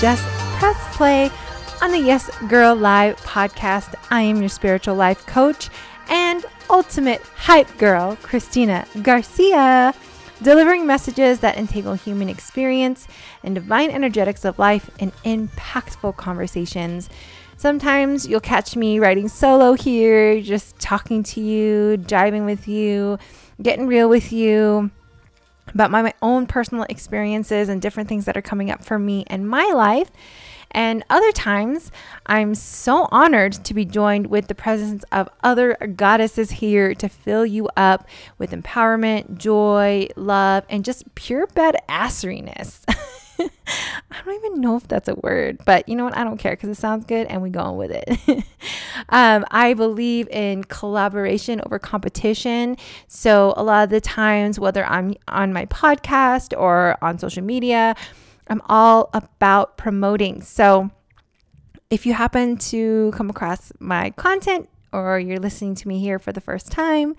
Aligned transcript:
just 0.00 0.22
press 0.60 0.96
play 0.96 1.28
on 1.82 1.90
the 1.90 1.98
Yes 1.98 2.30
Girl 2.46 2.76
Live 2.76 3.16
podcast. 3.22 3.96
I 4.12 4.22
am 4.22 4.38
your 4.38 4.48
spiritual 4.48 4.94
life 4.94 5.26
coach 5.26 5.70
and 6.08 6.46
ultimate 6.70 7.20
hype 7.34 7.76
girl, 7.78 8.16
Christina 8.22 8.86
Garcia, 9.02 9.92
delivering 10.40 10.86
messages 10.86 11.40
that 11.40 11.56
entangle 11.56 11.94
human 11.94 12.28
experience 12.28 13.08
and 13.42 13.56
divine 13.56 13.90
energetics 13.90 14.44
of 14.44 14.56
life 14.60 14.88
in 15.00 15.10
impactful 15.24 16.16
conversations. 16.16 17.10
Sometimes 17.56 18.24
you'll 18.24 18.38
catch 18.38 18.76
me 18.76 19.00
writing 19.00 19.26
solo 19.26 19.72
here, 19.72 20.40
just 20.40 20.78
talking 20.78 21.24
to 21.24 21.40
you, 21.40 21.98
jiving 22.06 22.44
with 22.44 22.68
you, 22.68 23.18
getting 23.60 23.88
real 23.88 24.08
with 24.08 24.30
you 24.30 24.92
about 25.74 25.90
my, 25.90 26.02
my 26.02 26.14
own 26.22 26.46
personal 26.46 26.84
experiences 26.84 27.68
and 27.68 27.80
different 27.80 28.08
things 28.08 28.24
that 28.24 28.36
are 28.36 28.42
coming 28.42 28.70
up 28.70 28.84
for 28.84 28.98
me 28.98 29.24
and 29.28 29.48
my 29.48 29.64
life. 29.74 30.10
And 30.70 31.02
other 31.08 31.32
times, 31.32 31.90
I'm 32.26 32.54
so 32.54 33.08
honored 33.10 33.52
to 33.64 33.72
be 33.72 33.84
joined 33.84 34.26
with 34.26 34.48
the 34.48 34.54
presence 34.54 35.02
of 35.12 35.28
other 35.42 35.74
goddesses 35.96 36.50
here 36.50 36.94
to 36.94 37.08
fill 37.08 37.46
you 37.46 37.68
up 37.76 38.06
with 38.36 38.50
empowerment, 38.50 39.38
joy, 39.38 40.08
love, 40.14 40.64
and 40.68 40.84
just 40.84 41.14
pure 41.14 41.46
badasseriness. 41.46 42.84
I 44.10 44.22
don't 44.24 44.34
even 44.34 44.60
know 44.60 44.76
if 44.76 44.88
that's 44.88 45.08
a 45.08 45.14
word, 45.14 45.58
but 45.64 45.88
you 45.88 45.96
know 45.96 46.04
what? 46.04 46.16
I 46.16 46.24
don't 46.24 46.38
care 46.38 46.52
because 46.52 46.68
it 46.70 46.76
sounds 46.76 47.04
good 47.04 47.26
and 47.28 47.42
we 47.42 47.50
go 47.50 47.60
on 47.60 47.76
with 47.76 47.90
it. 47.92 48.44
um, 49.08 49.44
I 49.50 49.74
believe 49.74 50.28
in 50.28 50.64
collaboration 50.64 51.60
over 51.64 51.78
competition. 51.78 52.76
So 53.06 53.54
a 53.56 53.62
lot 53.62 53.84
of 53.84 53.90
the 53.90 54.00
times, 54.00 54.58
whether 54.58 54.84
I'm 54.84 55.14
on 55.28 55.52
my 55.52 55.66
podcast 55.66 56.58
or 56.58 56.96
on 57.02 57.18
social 57.18 57.44
media, 57.44 57.94
I'm 58.48 58.62
all 58.66 59.10
about 59.12 59.76
promoting. 59.76 60.42
So 60.42 60.90
if 61.90 62.06
you 62.06 62.14
happen 62.14 62.56
to 62.56 63.12
come 63.14 63.30
across 63.30 63.72
my 63.78 64.10
content 64.10 64.68
or 64.92 65.18
you're 65.18 65.38
listening 65.38 65.74
to 65.76 65.88
me 65.88 66.00
here 66.00 66.18
for 66.18 66.32
the 66.32 66.40
first 66.40 66.72
time, 66.72 67.14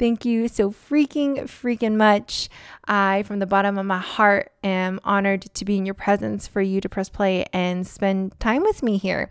Thank 0.00 0.24
you 0.24 0.48
so 0.48 0.70
freaking, 0.70 1.40
freaking 1.40 1.96
much. 1.96 2.48
I, 2.88 3.22
from 3.24 3.38
the 3.38 3.44
bottom 3.44 3.76
of 3.76 3.84
my 3.84 3.98
heart, 3.98 4.50
am 4.64 4.98
honored 5.04 5.42
to 5.42 5.64
be 5.66 5.76
in 5.76 5.84
your 5.84 5.94
presence 5.94 6.48
for 6.48 6.62
you 6.62 6.80
to 6.80 6.88
press 6.88 7.10
play 7.10 7.44
and 7.52 7.86
spend 7.86 8.40
time 8.40 8.62
with 8.62 8.82
me 8.82 8.96
here. 8.96 9.28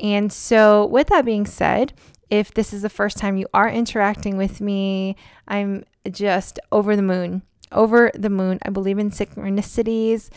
And 0.00 0.32
so, 0.32 0.84
with 0.86 1.06
that 1.10 1.24
being 1.24 1.46
said, 1.46 1.92
if 2.28 2.52
this 2.52 2.72
is 2.72 2.82
the 2.82 2.88
first 2.88 3.18
time 3.18 3.36
you 3.36 3.46
are 3.54 3.70
interacting 3.70 4.36
with 4.36 4.60
me, 4.60 5.14
I'm 5.46 5.84
just 6.10 6.58
over 6.72 6.96
the 6.96 7.02
moon. 7.02 7.42
Over 7.70 8.10
the 8.12 8.30
moon. 8.30 8.58
I 8.62 8.70
believe 8.70 8.98
in 8.98 9.12
synchronicities. 9.12 10.28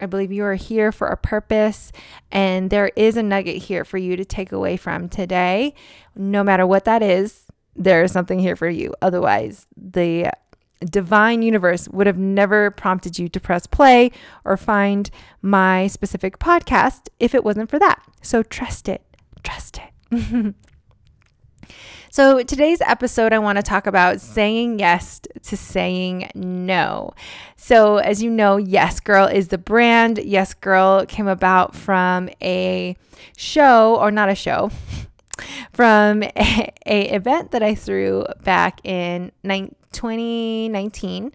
I 0.00 0.06
believe 0.06 0.32
you 0.32 0.42
are 0.42 0.54
here 0.56 0.90
for 0.90 1.06
a 1.06 1.16
purpose, 1.16 1.92
and 2.32 2.68
there 2.68 2.90
is 2.96 3.16
a 3.16 3.22
nugget 3.22 3.62
here 3.62 3.84
for 3.84 3.96
you 3.96 4.16
to 4.16 4.24
take 4.24 4.50
away 4.50 4.76
from 4.76 5.08
today, 5.08 5.74
no 6.16 6.42
matter 6.42 6.66
what 6.66 6.84
that 6.86 7.00
is 7.00 7.44
there 7.76 8.02
is 8.02 8.12
something 8.12 8.38
here 8.38 8.56
for 8.56 8.68
you. 8.68 8.94
Otherwise, 9.02 9.66
the 9.76 10.30
divine 10.84 11.42
universe 11.42 11.88
would 11.88 12.06
have 12.06 12.18
never 12.18 12.70
prompted 12.70 13.18
you 13.18 13.28
to 13.28 13.40
press 13.40 13.66
play 13.66 14.10
or 14.44 14.56
find 14.56 15.10
my 15.42 15.86
specific 15.86 16.38
podcast 16.38 17.08
if 17.18 17.34
it 17.34 17.44
wasn't 17.44 17.68
for 17.70 17.78
that. 17.78 18.02
So 18.22 18.42
trust 18.42 18.88
it. 18.88 19.02
Trust 19.42 19.78
it. 20.12 20.54
So, 22.12 22.42
today's 22.42 22.80
episode, 22.80 23.32
I 23.32 23.38
want 23.38 23.58
to 23.58 23.62
talk 23.62 23.86
about 23.86 24.20
saying 24.20 24.80
yes 24.80 25.20
to 25.44 25.56
saying 25.56 26.28
no. 26.34 27.12
So, 27.54 27.98
as 27.98 28.20
you 28.20 28.28
know, 28.28 28.56
Yes 28.56 28.98
Girl 28.98 29.26
is 29.26 29.46
the 29.46 29.58
brand. 29.58 30.18
Yes 30.18 30.52
Girl 30.52 31.06
came 31.06 31.28
about 31.28 31.76
from 31.76 32.28
a 32.42 32.96
show, 33.36 33.94
or 33.94 34.10
not 34.10 34.28
a 34.28 34.34
show, 34.34 34.72
from 35.72 36.22
a, 36.22 36.72
a, 36.86 37.14
event 37.14 37.50
that 37.52 37.62
I 37.62 37.74
threw 37.74 38.24
back 38.42 38.80
in 38.84 39.32
2019 39.44 41.32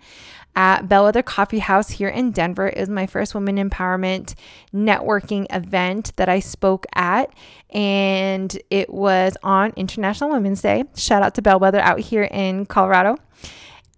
at 0.55 0.87
Bellwether 0.87 1.21
Coffee 1.21 1.59
House 1.59 1.89
here 1.89 2.07
in 2.07 2.31
Denver. 2.31 2.67
It 2.67 2.79
was 2.79 2.89
my 2.89 3.05
first 3.07 3.35
women 3.35 3.57
empowerment 3.57 4.35
networking 4.73 5.45
event 5.49 6.13
that 6.15 6.29
I 6.29 6.39
spoke 6.39 6.85
at, 6.93 7.33
and 7.69 8.57
it 8.69 8.89
was 8.89 9.35
on 9.43 9.73
International 9.75 10.31
Women's 10.31 10.61
Day. 10.61 10.85
Shout 10.95 11.23
out 11.23 11.35
to 11.35 11.41
Bellwether 11.41 11.79
out 11.79 11.99
here 11.99 12.23
in 12.23 12.65
Colorado. 12.65 13.17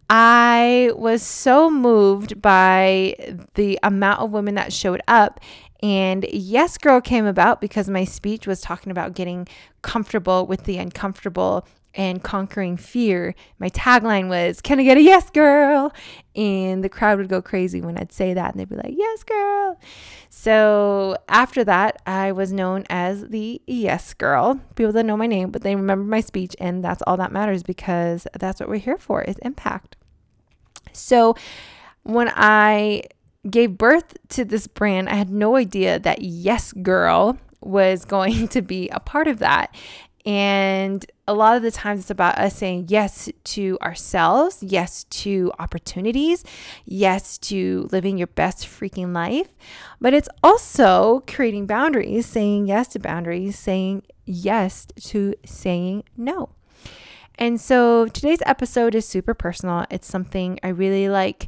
I 0.09 0.91
was 0.95 1.21
so 1.21 1.69
moved 1.69 2.41
by 2.41 3.15
the 3.55 3.77
amount 3.83 4.21
of 4.21 4.31
women 4.31 4.55
that 4.55 4.71
showed 4.71 5.01
up 5.07 5.41
and 5.81 6.25
Yes 6.31 6.77
Girl 6.77 7.01
came 7.01 7.25
about 7.25 7.61
because 7.61 7.89
my 7.89 8.03
speech 8.03 8.47
was 8.47 8.61
talking 8.61 8.91
about 8.91 9.13
getting 9.13 9.47
comfortable 9.81 10.47
with 10.47 10.63
the 10.63 10.77
uncomfortable 10.77 11.67
and 11.93 12.23
conquering 12.23 12.77
fear. 12.77 13.33
My 13.59 13.69
tagline 13.69 14.29
was, 14.29 14.61
Can 14.61 14.79
I 14.79 14.83
get 14.83 14.97
a 14.97 15.01
yes, 15.01 15.29
girl? 15.31 15.91
And 16.35 16.83
the 16.83 16.89
crowd 16.89 17.17
would 17.17 17.27
go 17.27 17.41
crazy 17.41 17.81
when 17.81 17.97
I'd 17.97 18.13
say 18.13 18.33
that, 18.35 18.51
and 18.51 18.59
they'd 18.59 18.69
be 18.69 18.75
like, 18.75 18.93
Yes, 18.95 19.23
girl. 19.23 19.79
So 20.29 21.17
after 21.27 21.63
that, 21.63 22.01
I 22.05 22.31
was 22.31 22.53
known 22.53 22.85
as 22.89 23.27
the 23.29 23.61
Yes 23.65 24.13
Girl. 24.13 24.59
People 24.75 24.93
that 24.93 25.05
know 25.05 25.17
my 25.17 25.27
name, 25.27 25.49
but 25.49 25.63
they 25.63 25.75
remember 25.75 26.05
my 26.05 26.21
speech, 26.21 26.55
and 26.59 26.83
that's 26.83 27.01
all 27.07 27.17
that 27.17 27.31
matters 27.31 27.63
because 27.63 28.27
that's 28.37 28.59
what 28.59 28.69
we're 28.69 28.77
here 28.77 28.99
for 28.99 29.23
is 29.23 29.37
impact. 29.39 29.95
So 30.93 31.35
when 32.03 32.31
I 32.35 33.03
gave 33.49 33.77
birth 33.77 34.17
to 34.29 34.45
this 34.45 34.67
brand, 34.67 35.09
I 35.09 35.15
had 35.15 35.29
no 35.29 35.55
idea 35.55 35.99
that 35.99 36.21
Yes 36.21 36.73
Girl 36.73 37.37
was 37.61 38.05
going 38.05 38.47
to 38.49 38.61
be 38.61 38.89
a 38.89 38.99
part 38.99 39.27
of 39.27 39.39
that. 39.39 39.73
And 40.25 41.05
a 41.25 41.33
lot 41.33 41.55
of 41.55 41.63
the 41.63 41.71
times 41.71 42.01
it's 42.01 42.09
about 42.09 42.37
us 42.37 42.57
saying 42.57 42.87
yes 42.89 43.29
to 43.45 43.77
ourselves, 43.81 44.61
yes 44.61 45.05
to 45.05 45.53
opportunities, 45.57 46.43
yes 46.83 47.37
to 47.37 47.87
living 47.93 48.17
your 48.17 48.27
best 48.27 48.67
freaking 48.67 49.13
life. 49.13 49.47
But 50.01 50.13
it's 50.13 50.27
also 50.43 51.23
creating 51.27 51.65
boundaries, 51.65 52.25
saying 52.25 52.67
yes 52.67 52.89
to 52.89 52.99
boundaries, 52.99 53.57
saying 53.57 54.03
yes 54.25 54.87
to 55.03 55.33
saying 55.45 56.03
no. 56.17 56.49
And 57.39 57.61
so 57.61 58.07
today's 58.07 58.41
episode 58.45 58.95
is 58.95 59.07
super 59.07 59.33
personal. 59.33 59.85
It's 59.89 60.07
something 60.07 60.59
I 60.61 60.69
really 60.69 61.07
like 61.07 61.47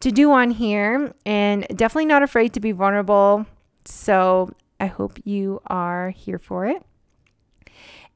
to 0.00 0.10
do 0.10 0.32
on 0.32 0.50
here 0.50 1.14
and 1.24 1.66
definitely 1.68 2.06
not 2.06 2.22
afraid 2.22 2.52
to 2.54 2.60
be 2.60 2.72
vulnerable. 2.72 3.46
So 3.84 4.50
I 4.78 4.86
hope 4.86 5.18
you 5.24 5.60
are 5.66 6.10
here 6.10 6.38
for 6.38 6.66
it. 6.66 6.82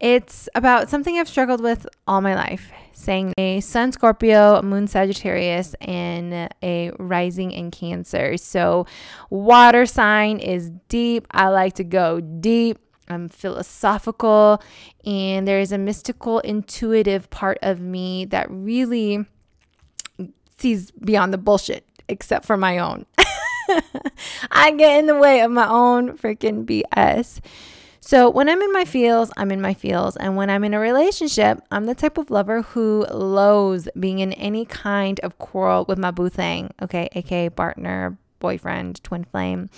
It's 0.00 0.48
about 0.54 0.90
something 0.90 1.18
I've 1.18 1.28
struggled 1.28 1.62
with 1.62 1.86
all 2.06 2.20
my 2.20 2.34
life 2.34 2.72
saying 2.92 3.32
a 3.38 3.60
sun 3.60 3.92
Scorpio, 3.92 4.62
moon 4.62 4.86
Sagittarius, 4.86 5.74
and 5.80 6.48
a 6.62 6.90
rising 6.98 7.52
in 7.52 7.70
Cancer. 7.70 8.36
So, 8.36 8.86
water 9.30 9.86
sign 9.86 10.38
is 10.38 10.70
deep. 10.88 11.26
I 11.30 11.48
like 11.48 11.74
to 11.74 11.84
go 11.84 12.20
deep. 12.20 12.78
I'm 13.08 13.28
philosophical, 13.28 14.62
and 15.04 15.46
there 15.46 15.60
is 15.60 15.72
a 15.72 15.78
mystical, 15.78 16.38
intuitive 16.40 17.28
part 17.28 17.58
of 17.60 17.78
me 17.78 18.24
that 18.26 18.46
really 18.50 19.26
sees 20.58 20.90
beyond 20.92 21.32
the 21.32 21.38
bullshit, 21.38 21.86
except 22.08 22.44
for 22.44 22.56
my 22.56 22.78
own. 22.78 23.06
I 24.50 24.72
get 24.72 24.98
in 24.98 25.06
the 25.06 25.18
way 25.18 25.40
of 25.40 25.50
my 25.50 25.68
own 25.68 26.16
freaking 26.16 26.64
BS. 26.64 27.40
So 28.00 28.28
when 28.28 28.50
I'm 28.50 28.60
in 28.60 28.70
my 28.70 28.84
feels, 28.84 29.30
I'm 29.38 29.50
in 29.50 29.62
my 29.62 29.72
feels. 29.72 30.14
And 30.16 30.36
when 30.36 30.50
I'm 30.50 30.62
in 30.62 30.74
a 30.74 30.78
relationship, 30.78 31.62
I'm 31.70 31.86
the 31.86 31.94
type 31.94 32.18
of 32.18 32.30
lover 32.30 32.60
who 32.60 33.06
loathes 33.10 33.88
being 33.98 34.18
in 34.18 34.34
any 34.34 34.66
kind 34.66 35.18
of 35.20 35.38
quarrel 35.38 35.86
with 35.88 35.98
my 35.98 36.10
boo 36.10 36.28
thing, 36.28 36.74
okay, 36.82 37.08
aka 37.12 37.48
partner, 37.48 38.18
boyfriend, 38.40 39.02
twin 39.02 39.24
flame, 39.24 39.70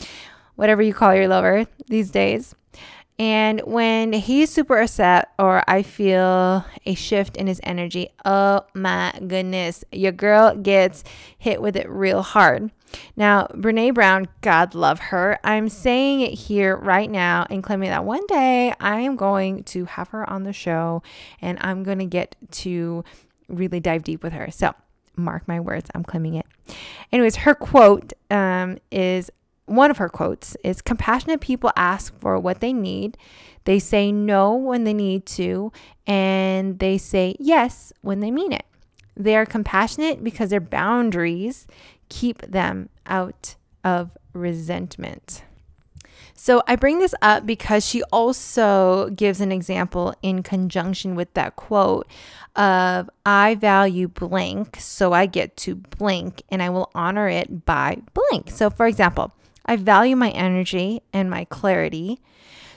whatever 0.56 0.82
you 0.82 0.92
call 0.92 1.14
your 1.14 1.28
lover 1.28 1.66
these 1.86 2.10
days. 2.10 2.56
And 3.18 3.60
when 3.60 4.12
he's 4.12 4.50
super 4.50 4.78
upset 4.78 5.32
or 5.38 5.62
I 5.66 5.82
feel 5.82 6.64
a 6.84 6.94
shift 6.94 7.36
in 7.36 7.46
his 7.46 7.60
energy, 7.62 8.10
oh 8.24 8.66
my 8.74 9.12
goodness, 9.26 9.84
your 9.90 10.12
girl 10.12 10.54
gets 10.54 11.02
hit 11.38 11.62
with 11.62 11.76
it 11.76 11.88
real 11.88 12.22
hard. 12.22 12.70
Now, 13.16 13.46
Brene 13.52 13.94
Brown, 13.94 14.28
God 14.42 14.74
love 14.74 14.98
her, 14.98 15.38
I'm 15.42 15.68
saying 15.68 16.20
it 16.20 16.32
here 16.32 16.76
right 16.76 17.10
now 17.10 17.46
and 17.48 17.62
claiming 17.62 17.88
that 17.88 18.04
one 18.04 18.24
day 18.26 18.74
I 18.80 19.00
am 19.00 19.16
going 19.16 19.64
to 19.64 19.86
have 19.86 20.08
her 20.08 20.28
on 20.28 20.42
the 20.42 20.52
show 20.52 21.02
and 21.40 21.58
I'm 21.62 21.82
going 21.82 21.98
to 21.98 22.06
get 22.06 22.36
to 22.52 23.02
really 23.48 23.80
dive 23.80 24.04
deep 24.04 24.22
with 24.22 24.34
her. 24.34 24.50
So, 24.50 24.74
mark 25.16 25.48
my 25.48 25.58
words, 25.58 25.90
I'm 25.94 26.04
claiming 26.04 26.34
it. 26.34 26.46
Anyways, 27.12 27.36
her 27.36 27.54
quote 27.54 28.12
um, 28.30 28.78
is 28.90 29.30
one 29.66 29.90
of 29.90 29.98
her 29.98 30.08
quotes 30.08 30.56
is 30.64 30.80
compassionate 30.80 31.40
people 31.40 31.70
ask 31.76 32.18
for 32.20 32.38
what 32.38 32.60
they 32.60 32.72
need. 32.72 33.18
They 33.64 33.78
say 33.78 34.10
no 34.12 34.54
when 34.54 34.84
they 34.84 34.94
need 34.94 35.26
to, 35.26 35.72
and 36.06 36.78
they 36.78 36.98
say 36.98 37.36
yes 37.38 37.92
when 38.00 38.20
they 38.20 38.30
mean 38.30 38.52
it. 38.52 38.64
They 39.16 39.36
are 39.36 39.46
compassionate 39.46 40.22
because 40.22 40.50
their 40.50 40.60
boundaries 40.60 41.66
keep 42.08 42.42
them 42.42 42.90
out 43.06 43.56
of 43.82 44.10
resentment. 44.32 45.42
So 46.34 46.62
I 46.68 46.76
bring 46.76 46.98
this 46.98 47.14
up 47.22 47.46
because 47.46 47.84
she 47.84 48.02
also 48.04 49.08
gives 49.10 49.40
an 49.40 49.50
example 49.50 50.14
in 50.22 50.42
conjunction 50.42 51.16
with 51.16 51.32
that 51.34 51.56
quote 51.56 52.06
of 52.54 53.08
I 53.24 53.54
value 53.54 54.06
blank, 54.08 54.76
so 54.78 55.12
I 55.12 55.26
get 55.26 55.56
to 55.58 55.74
blank 55.74 56.42
and 56.50 56.62
I 56.62 56.68
will 56.68 56.90
honor 56.94 57.28
it 57.28 57.64
by 57.64 58.02
blank. 58.12 58.50
So 58.50 58.68
for 58.68 58.86
example, 58.86 59.32
I 59.66 59.76
value 59.76 60.16
my 60.16 60.30
energy 60.30 61.02
and 61.12 61.28
my 61.28 61.44
clarity. 61.44 62.20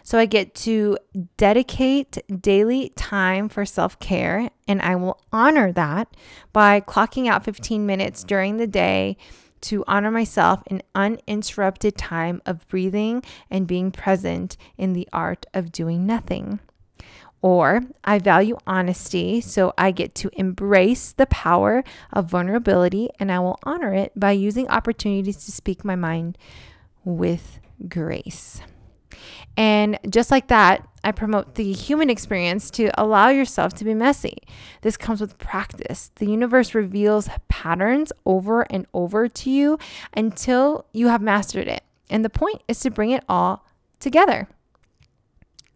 So 0.03 0.18
I 0.18 0.25
get 0.25 0.56
to 0.56 0.97
dedicate 1.38 2.18
daily 2.41 2.89
time 2.95 3.47
for 3.47 3.63
self 3.63 4.00
care, 4.00 4.50
and 4.68 4.81
I 4.81 4.95
will 4.95 5.21
honor 5.31 5.71
that 5.74 6.07
by 6.51 6.81
clocking 6.81 7.27
out 7.27 7.45
15 7.45 7.86
minutes 7.86 8.24
during 8.24 8.57
the 8.57 8.68
day 8.68 9.18
to 9.62 9.83
honor 9.88 10.09
myself 10.09 10.63
in 10.68 10.81
uninterrupted 10.95 11.97
time 11.97 12.41
of 12.45 12.68
breathing 12.68 13.21
and 13.51 13.68
being 13.68 13.92
present 13.92 14.57
in 14.77 14.94
the 14.94 15.07
art 15.13 15.45
of 15.53 15.71
doing 15.71 16.06
nothing. 16.06 16.59
Or 17.42 17.83
I 18.03 18.19
value 18.19 18.57
honesty, 18.68 19.39
so 19.39 19.74
I 19.77 19.92
get 19.92 20.13
to 20.15 20.30
embrace 20.33 21.13
the 21.13 21.27
power 21.27 21.83
of 22.12 22.30
vulnerability 22.30 23.09
and 23.18 23.31
I 23.31 23.39
will 23.39 23.59
honor 23.63 23.94
it 23.94 24.12
by 24.15 24.31
using 24.31 24.68
opportunities 24.68 25.45
to 25.45 25.51
speak 25.51 25.85
my 25.85 25.95
mind 25.95 26.38
with 27.03 27.59
grace. 27.87 28.61
And 29.57 29.99
just 30.09 30.31
like 30.31 30.47
that, 30.47 30.87
I 31.03 31.11
promote 31.11 31.55
the 31.55 31.71
human 31.71 32.09
experience 32.09 32.69
to 32.71 32.89
allow 33.01 33.29
yourself 33.29 33.73
to 33.75 33.85
be 33.85 33.93
messy. 33.93 34.37
This 34.81 34.97
comes 34.97 35.21
with 35.21 35.37
practice. 35.37 36.11
The 36.15 36.27
universe 36.27 36.73
reveals 36.75 37.29
patterns 37.47 38.11
over 38.25 38.61
and 38.69 38.85
over 38.93 39.27
to 39.27 39.49
you 39.49 39.77
until 40.15 40.85
you 40.93 41.07
have 41.07 41.21
mastered 41.21 41.67
it. 41.67 41.83
And 42.09 42.23
the 42.25 42.29
point 42.29 42.63
is 42.67 42.79
to 42.81 42.89
bring 42.89 43.11
it 43.11 43.23
all 43.29 43.65
together. 43.99 44.47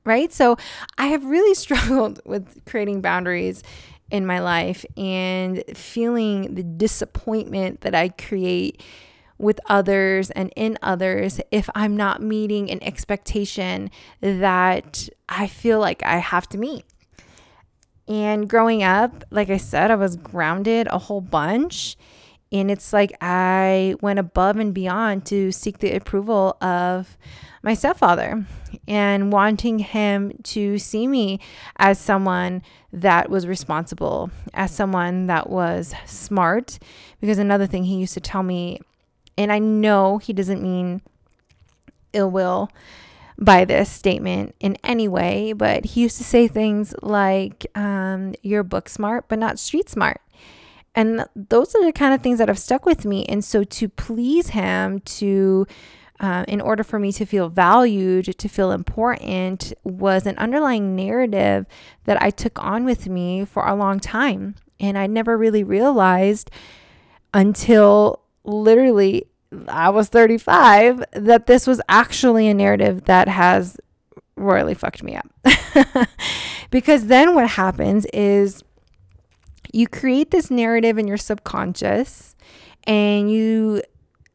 Right? 0.05 0.33
So 0.33 0.57
I 0.97 1.07
have 1.07 1.25
really 1.25 1.53
struggled 1.55 2.19
with 2.25 2.65
creating 2.65 3.01
boundaries 3.01 3.63
in 4.11 4.25
my 4.25 4.39
life 4.39 4.85
and 4.97 5.63
feeling 5.73 6.55
the 6.55 6.63
disappointment 6.63 7.81
that 7.81 7.95
I 7.95 8.09
create 8.09 8.81
with 9.38 9.59
others 9.68 10.30
and 10.31 10.51
in 10.56 10.77
others 10.81 11.39
if 11.51 11.69
I'm 11.75 11.97
not 11.97 12.21
meeting 12.21 12.69
an 12.69 12.83
expectation 12.83 13.89
that 14.21 15.09
I 15.27 15.47
feel 15.47 15.80
like 15.80 16.03
I 16.03 16.18
have 16.18 16.47
to 16.50 16.57
meet. 16.57 16.85
And 18.07 18.50
growing 18.50 18.83
up, 18.83 19.24
like 19.31 19.50
I 19.50 19.57
said, 19.57 19.91
I 19.91 19.95
was 19.95 20.15
grounded 20.15 20.88
a 20.88 20.97
whole 20.97 21.21
bunch. 21.21 21.97
And 22.51 22.69
it's 22.69 22.94
like 22.94 23.13
I 23.19 23.95
went 24.01 24.19
above 24.19 24.57
and 24.57 24.74
beyond 24.74 25.25
to 25.27 25.51
seek 25.51 25.80
the 25.80 25.95
approval 25.95 26.56
of 26.62 27.18
my 27.63 27.74
stepfather 27.74 28.45
and 28.88 29.31
wanting 29.31 29.80
him 29.80 30.33
to 30.44 30.77
see 30.77 31.07
me 31.07 31.39
as 31.77 31.97
someone 31.97 32.62
that 32.91 33.30
was 33.30 33.47
responsible, 33.47 34.30
as 34.53 34.69
someone 34.69 35.25
that 35.27 35.50
was 35.50 35.95
smart. 36.06 36.77
Because 37.21 37.39
another 37.39 37.65
thing 37.65 37.85
he 37.85 37.95
used 37.95 38.13
to 38.13 38.21
tell 38.21 38.44
me 38.44 38.81
and 39.38 39.51
I 39.51 39.59
know 39.59 40.18
he 40.18 40.33
doesn't 40.33 40.62
mean 40.62 41.01
ill 42.13 42.30
will 42.30 42.69
by 43.38 43.65
this 43.65 43.89
statement 43.89 44.56
in 44.59 44.77
any 44.83 45.07
way, 45.07 45.53
but 45.53 45.85
he 45.85 46.01
used 46.01 46.18
to 46.18 46.24
say 46.24 46.47
things 46.47 46.94
like, 47.01 47.65
um, 47.75 48.35
You're 48.41 48.63
book 48.63 48.88
smart, 48.89 49.27
but 49.27 49.39
not 49.39 49.59
street 49.59 49.89
smart. 49.89 50.21
And 50.95 51.25
those 51.35 51.74
are 51.74 51.83
the 51.83 51.91
kind 51.91 52.13
of 52.13 52.21
things 52.21 52.38
that 52.38 52.47
have 52.47 52.59
stuck 52.59 52.85
with 52.85 53.03
me. 53.03 53.25
And 53.25 53.44
so 53.44 53.63
to 53.63 53.89
please 53.89 54.50
him, 54.50 55.00
to 55.00 55.65
uh, 56.19 56.45
in 56.47 56.62
order 56.62 56.83
for 56.83 57.00
me 57.00 57.12
to 57.12 57.25
feel 57.25 57.50
valued, 57.50 58.38
to 58.38 58.47
feel 58.47 58.71
important, 58.71 59.74
was 59.83 60.25
an 60.25 60.38
underlying 60.38 60.95
narrative 60.95 61.65
that 62.06 62.21
I 62.21 62.30
took 62.30 62.63
on 62.63 62.85
with 62.85 63.09
me 63.09 63.44
for 63.44 63.68
a 63.68 63.75
long 63.75 64.00
time. 64.00 64.56
And 64.80 64.97
I 64.97 65.07
never 65.07 65.38
really 65.38 65.63
realized 65.63 66.51
until 67.33 68.22
literally 68.44 69.28
I 69.68 69.90
was 69.90 70.10
35 70.10 71.04
that 71.12 71.45
this 71.45 71.68
was 71.68 71.81
actually 71.88 72.48
a 72.48 72.54
narrative 72.54 73.06
that 73.06 73.28
has 73.28 73.78
royally 74.36 74.74
fucked 74.74 75.04
me 75.04 75.16
up. 75.16 75.30
because 76.72 77.07
then 77.07 77.36
what 77.36 77.51
happens 77.51 78.06
is 78.13 78.63
you 79.72 79.88
create 79.88 80.31
this 80.31 80.50
narrative 80.50 80.98
in 80.98 81.07
your 81.07 81.18
subconscious 81.18 82.36
and 82.86 83.31
you 83.31 83.81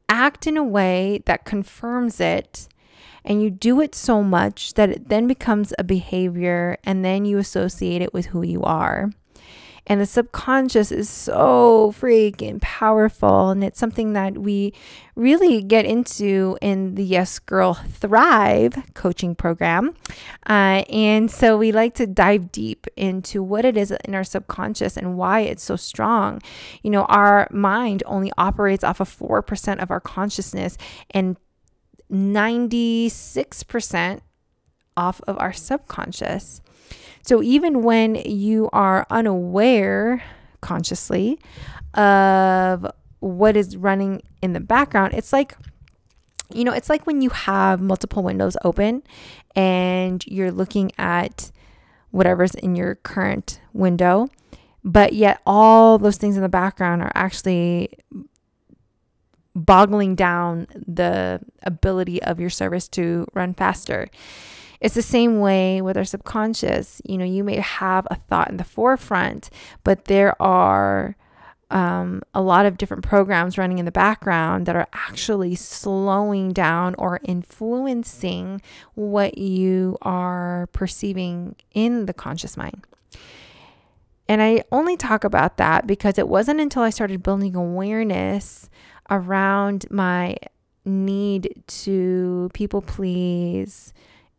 act 0.09 0.47
in 0.47 0.57
a 0.57 0.65
way 0.65 1.23
that 1.27 1.45
confirms 1.45 2.21
it 2.21 2.69
and 3.25 3.43
you 3.43 3.51
do 3.51 3.81
it 3.81 3.95
so 3.95 4.23
much 4.23 4.75
that 4.75 4.89
it 4.89 5.09
then 5.09 5.27
becomes 5.27 5.75
a 5.79 5.85
behavior 5.85 6.79
and 6.85 7.05
then 7.05 7.25
you 7.25 7.39
associate 7.39 8.01
it 8.01 8.15
with 8.15 8.27
who 8.27 8.43
you 8.43 8.63
are. 8.63 9.11
And 9.89 10.01
the 10.01 10.07
subconscious 10.07 10.93
is 10.93 11.09
so 11.09 11.95
freaking 11.99 12.61
powerful. 12.61 13.49
And 13.49 13.65
it's 13.65 13.79
something 13.79 14.13
that 14.13 14.37
we 14.37 14.75
really 15.17 15.63
get 15.63 15.87
into 15.87 16.59
in 16.61 16.95
the 16.95 17.03
Yes 17.03 17.39
Girl 17.39 17.75
Thrive 17.75 18.75
coaching 18.95 19.35
program. 19.35 19.95
Uh, 20.47 20.85
and 20.91 21.31
so 21.31 21.57
we 21.57 21.73
like 21.73 21.95
to 21.95 22.07
dive 22.07 22.53
deep 22.53 22.87
into 22.97 23.43
what 23.43 23.65
it 23.65 23.79
is 23.79 23.93
in 24.05 24.15
our 24.15 24.25
subconscious 24.25 24.97
and 24.97 25.17
why 25.17 25.41
it's 25.41 25.63
so 25.63 25.77
strong. 25.77 26.43
You 26.83 26.91
know, 26.91 27.05
our 27.07 27.49
mind 27.51 28.03
only 28.05 28.31
operates 28.37 28.85
off 28.85 29.01
of 29.01 29.09
4% 29.09 29.83
of 29.83 29.91
our 29.91 30.01
consciousness 30.01 30.77
and 31.11 31.39
96% 32.13 34.21
off 34.97 35.21
of 35.27 35.39
our 35.39 35.53
subconscious. 35.53 36.61
So 37.29 37.43
even 37.43 37.83
when 37.83 38.15
you 38.15 38.71
are 38.73 39.07
unaware 39.11 40.23
consciously 40.63 41.39
of 41.93 42.91
what 43.21 43.55
is 43.55 43.77
running 43.77 44.23
in 44.41 44.55
the 44.55 44.61
background, 44.61 45.13
it's 45.13 45.31
like 45.31 45.55
you 46.55 46.65
know, 46.65 46.73
it's 46.73 46.89
like 46.89 47.07
when 47.07 47.21
you 47.21 47.29
have 47.29 47.83
multiple 47.83 48.23
windows 48.23 48.57
open 48.65 49.03
and 49.55 50.25
you're 50.27 50.51
looking 50.51 50.91
at 50.97 51.53
whatever's 52.13 52.55
in 52.55 52.75
your 52.75 52.95
current 52.95 53.61
window, 53.75 54.29
but 54.83 55.13
yet 55.13 55.43
all 55.45 55.99
those 55.99 56.17
things 56.17 56.35
in 56.35 56.43
the 56.43 56.49
background 56.49 57.03
are 57.03 57.13
actually 57.15 57.91
boggling 59.55 60.15
down 60.15 60.67
the 60.87 61.41
ability 61.65 62.23
of 62.23 62.41
your 62.41 62.49
service 62.49 62.89
to 62.89 63.27
run 63.35 63.53
faster. 63.53 64.09
It's 64.81 64.95
the 64.95 65.03
same 65.03 65.41
way 65.41 65.83
with 65.83 65.97
our 65.97 66.05
subconscious. 66.05 67.03
You 67.05 67.19
know, 67.19 67.25
you 67.25 67.43
may 67.45 67.57
have 67.57 68.07
a 68.11 68.17
thought 68.17 68.51
in 68.51 68.57
the 68.57 68.65
forefront, 68.65 69.51
but 69.85 70.07
there 70.07 70.41
are 70.41 71.17
um, 71.71 72.23
a 72.33 72.41
lot 72.41 72.65
of 72.65 72.79
different 72.79 73.03
programs 73.03 73.59
running 73.59 73.79
in 73.79 73.85
the 73.85 73.93
background 73.93 74.67
that 74.67 74.77
are 74.77 74.89
actually 74.93 75.55
slowing 75.55 76.53
down 76.53 76.95
or 76.97 77.21
influencing 77.25 78.63
what 78.95 79.37
you 79.37 79.99
are 80.03 80.69
perceiving 80.73 81.57
in 81.75 82.07
the 82.07 82.15
conscious 82.15 82.57
mind. 82.57 82.87
And 84.29 84.43
I 84.43 84.63
only 84.71 84.97
talk 84.97 85.25
about 85.25 85.57
that 85.57 85.87
because 85.87 86.19
it 86.19 86.29
wasn't 86.29 86.61
until 86.61 86.83
I 86.83 86.91
started 86.91 87.23
building 87.23 87.57
awareness 87.57 88.69
around 89.11 89.87
my 89.91 90.37
need 90.85 91.63
to 91.67 92.51
people 92.53 92.83
please, 92.83 93.93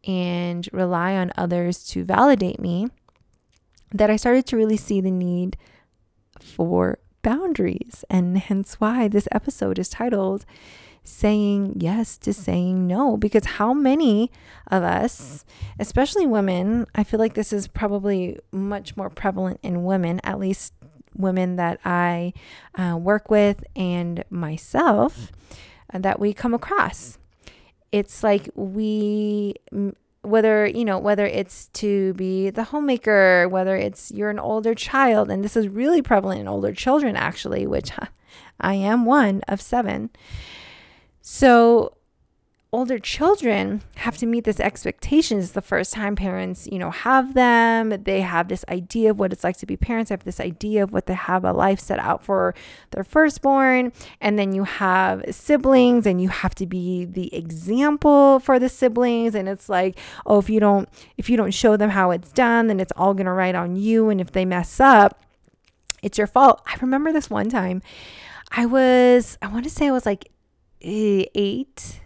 and 0.07 0.67
rely 0.71 1.15
on 1.15 1.31
others 1.37 1.85
to 1.87 2.03
validate 2.03 2.59
me 2.59 2.87
that 3.91 4.09
I 4.09 4.15
started 4.15 4.45
to 4.47 4.57
really 4.57 4.77
see 4.77 5.01
the 5.01 5.11
need 5.11 5.57
for 6.39 6.99
boundaries. 7.21 8.05
And 8.09 8.37
hence 8.37 8.75
why 8.75 9.07
this 9.07 9.27
episode 9.31 9.79
is 9.79 9.89
titled 9.89 10.45
Saying 11.03 11.75
Yes 11.77 12.17
to 12.19 12.33
Saying 12.33 12.87
No. 12.87 13.17
Because 13.17 13.45
how 13.45 13.73
many 13.73 14.31
of 14.67 14.83
us, 14.83 15.45
especially 15.79 16.25
women, 16.25 16.85
I 16.95 17.03
feel 17.03 17.19
like 17.19 17.33
this 17.33 17.51
is 17.51 17.67
probably 17.67 18.39
much 18.51 18.95
more 18.95 19.09
prevalent 19.09 19.59
in 19.63 19.83
women, 19.83 20.19
at 20.23 20.39
least 20.39 20.73
women 21.15 21.57
that 21.57 21.79
I 21.83 22.33
uh, 22.75 22.97
work 22.97 23.29
with 23.29 23.63
and 23.75 24.23
myself, 24.29 25.31
uh, 25.93 25.99
that 25.99 26.19
we 26.19 26.33
come 26.33 26.53
across 26.53 27.18
it's 27.91 28.23
like 28.23 28.49
we 28.55 29.55
whether 30.21 30.67
you 30.67 30.83
know 30.83 30.99
whether 30.99 31.25
it's 31.25 31.67
to 31.69 32.13
be 32.13 32.49
the 32.49 32.65
homemaker 32.65 33.47
whether 33.49 33.75
it's 33.75 34.11
you're 34.11 34.29
an 34.29 34.39
older 34.39 34.75
child 34.75 35.31
and 35.31 35.43
this 35.43 35.55
is 35.55 35.67
really 35.67 36.01
prevalent 36.01 36.41
in 36.41 36.47
older 36.47 36.73
children 36.73 37.15
actually 37.15 37.65
which 37.65 37.91
i 38.59 38.73
am 38.73 39.05
one 39.05 39.41
of 39.47 39.61
seven. 39.61 40.09
So 41.21 41.93
older 42.71 42.99
children 42.99 43.81
have 43.95 44.15
to 44.17 44.27
meet 44.27 44.43
this 44.43 44.59
expectation. 44.59 45.39
It's 45.39 45.51
the 45.51 45.61
first 45.61 45.91
time 45.93 46.15
parents 46.15 46.67
you 46.71 46.77
know 46.77 46.91
have 46.91 47.33
them. 47.33 47.89
They 48.03 48.21
have 48.21 48.47
this 48.47 48.63
idea 48.69 49.11
of 49.11 49.19
what 49.19 49.33
it's 49.33 49.43
like 49.43 49.57
to 49.57 49.65
be 49.65 49.75
parents. 49.75 50.09
They 50.09 50.13
have 50.13 50.23
this 50.23 50.39
idea 50.39 50.83
of 50.83 50.93
what 50.93 51.07
they 51.07 51.15
have 51.15 51.43
a 51.43 51.51
life 51.51 51.79
set 51.79 51.99
out 51.99 52.23
for 52.23 52.53
their 52.91 53.03
firstborn. 53.03 53.91
And 54.21 54.37
then 54.37 54.53
you 54.53 54.65
have 54.65 55.23
siblings 55.31 56.05
and 56.05 56.21
you 56.21 56.29
have 56.29 56.53
to 56.55 56.67
be 56.67 57.05
the 57.05 57.33
example 57.35 58.39
for 58.39 58.59
the 58.59 58.69
siblings. 58.69 59.33
And 59.33 59.49
it's 59.49 59.67
like 59.69 59.97
oh 60.25 60.37
if 60.39 60.49
you 60.49 60.59
don't 60.59 60.87
if 61.17 61.29
you 61.29 61.37
don't 61.37 61.53
show 61.53 61.75
them 61.75 61.89
how 61.89 62.11
it's 62.11 62.31
done 62.31 62.67
then 62.67 62.79
it's 62.79 62.93
all 62.95 63.13
going 63.13 63.25
to 63.25 63.33
write 63.33 63.55
on 63.55 63.75
you. 63.75 64.09
And 64.09 64.21
if 64.21 64.31
they 64.31 64.45
mess 64.45 64.79
up 64.79 65.23
it's 66.01 66.17
your 66.17 66.27
fault. 66.27 66.61
I 66.67 66.75
remember 66.81 67.11
this 67.11 67.29
one 67.29 67.49
time 67.49 67.81
i 68.51 68.65
was 68.65 69.37
i 69.43 69.47
want 69.47 69.63
to 69.63 69.69
say 69.69 69.87
i 69.87 69.91
was 69.91 70.07
like 70.07 70.31
eh, 70.81 71.25
8 71.35 71.99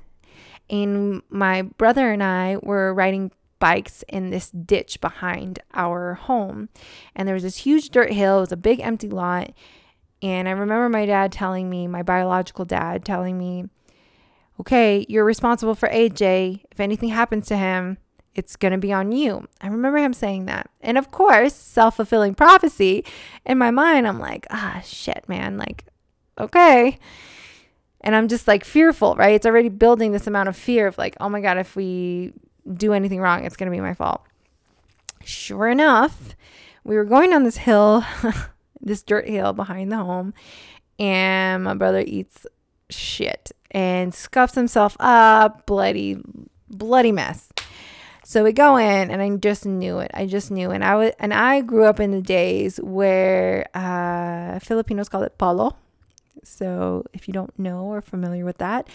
and 0.69 1.21
my 1.29 1.63
brother 1.63 2.11
and 2.11 2.23
I 2.23 2.57
were 2.61 2.93
riding 2.93 3.31
bikes 3.59 4.03
in 4.09 4.29
this 4.29 4.49
ditch 4.51 4.99
behind 4.99 5.59
our 5.73 6.15
home. 6.15 6.69
And 7.15 7.27
there 7.27 7.33
was 7.33 7.43
this 7.43 7.57
huge 7.57 7.89
dirt 7.89 8.11
hill, 8.11 8.37
it 8.37 8.41
was 8.41 8.51
a 8.51 8.57
big 8.57 8.79
empty 8.79 9.09
lot. 9.09 9.53
And 10.21 10.47
I 10.47 10.51
remember 10.51 10.89
my 10.89 11.05
dad 11.05 11.31
telling 11.31 11.69
me, 11.69 11.87
my 11.87 12.03
biological 12.03 12.65
dad 12.65 13.03
telling 13.05 13.37
me, 13.37 13.65
okay, 14.59 15.05
you're 15.09 15.25
responsible 15.25 15.75
for 15.75 15.89
AJ. 15.89 16.63
If 16.71 16.79
anything 16.79 17.09
happens 17.09 17.47
to 17.47 17.57
him, 17.57 17.97
it's 18.35 18.55
going 18.55 18.71
to 18.71 18.77
be 18.77 18.93
on 18.93 19.11
you. 19.11 19.47
I 19.61 19.67
remember 19.67 19.97
him 19.97 20.13
saying 20.13 20.45
that. 20.45 20.69
And 20.81 20.97
of 20.97 21.11
course, 21.11 21.53
self 21.53 21.97
fulfilling 21.97 22.35
prophecy. 22.35 23.05
In 23.45 23.57
my 23.57 23.71
mind, 23.71 24.07
I'm 24.07 24.19
like, 24.19 24.47
ah, 24.49 24.81
shit, 24.83 25.27
man. 25.27 25.57
Like, 25.57 25.85
okay. 26.39 26.99
And 28.03 28.15
I'm 28.15 28.27
just 28.27 28.47
like 28.47 28.65
fearful, 28.65 29.15
right? 29.15 29.33
It's 29.33 29.45
already 29.45 29.69
building 29.69 30.11
this 30.11 30.27
amount 30.27 30.49
of 30.49 30.57
fear 30.57 30.87
of 30.87 30.97
like, 30.97 31.15
oh 31.21 31.29
my 31.29 31.39
God, 31.39 31.57
if 31.57 31.75
we 31.75 32.33
do 32.71 32.93
anything 32.93 33.19
wrong, 33.19 33.45
it's 33.45 33.55
going 33.55 33.71
to 33.71 33.75
be 33.75 33.81
my 33.81 33.93
fault. 33.93 34.21
Sure 35.23 35.69
enough, 35.69 36.35
we 36.83 36.95
were 36.95 37.05
going 37.05 37.29
down 37.29 37.43
this 37.43 37.57
hill, 37.57 38.03
this 38.81 39.03
dirt 39.03 39.27
hill 39.27 39.53
behind 39.53 39.91
the 39.91 39.97
home, 39.97 40.33
and 40.99 41.63
my 41.63 41.73
brother 41.73 42.03
eats 42.05 42.45
shit 42.89 43.51
and 43.71 44.13
scuffs 44.13 44.55
himself 44.55 44.95
up, 44.99 45.65
bloody, 45.65 46.17
bloody 46.69 47.11
mess. 47.11 47.49
So 48.25 48.43
we 48.43 48.53
go 48.53 48.77
in, 48.77 49.11
and 49.11 49.21
I 49.21 49.35
just 49.35 49.65
knew 49.65 49.99
it. 49.99 50.11
I 50.13 50.25
just 50.25 50.49
knew, 50.49 50.71
and 50.71 50.83
I 50.83 50.95
was, 50.95 51.11
and 51.19 51.33
I 51.33 51.61
grew 51.61 51.85
up 51.85 51.99
in 51.99 52.11
the 52.11 52.21
days 52.21 52.77
where 52.77 53.67
uh, 53.73 54.59
Filipinos 54.59 55.09
call 55.09 55.23
it 55.23 55.37
palo, 55.37 55.75
so 56.43 57.05
if 57.13 57.27
you 57.27 57.33
don't 57.33 57.57
know 57.57 57.85
or 57.85 58.01
familiar 58.01 58.45
with 58.45 58.57
that, 58.57 58.87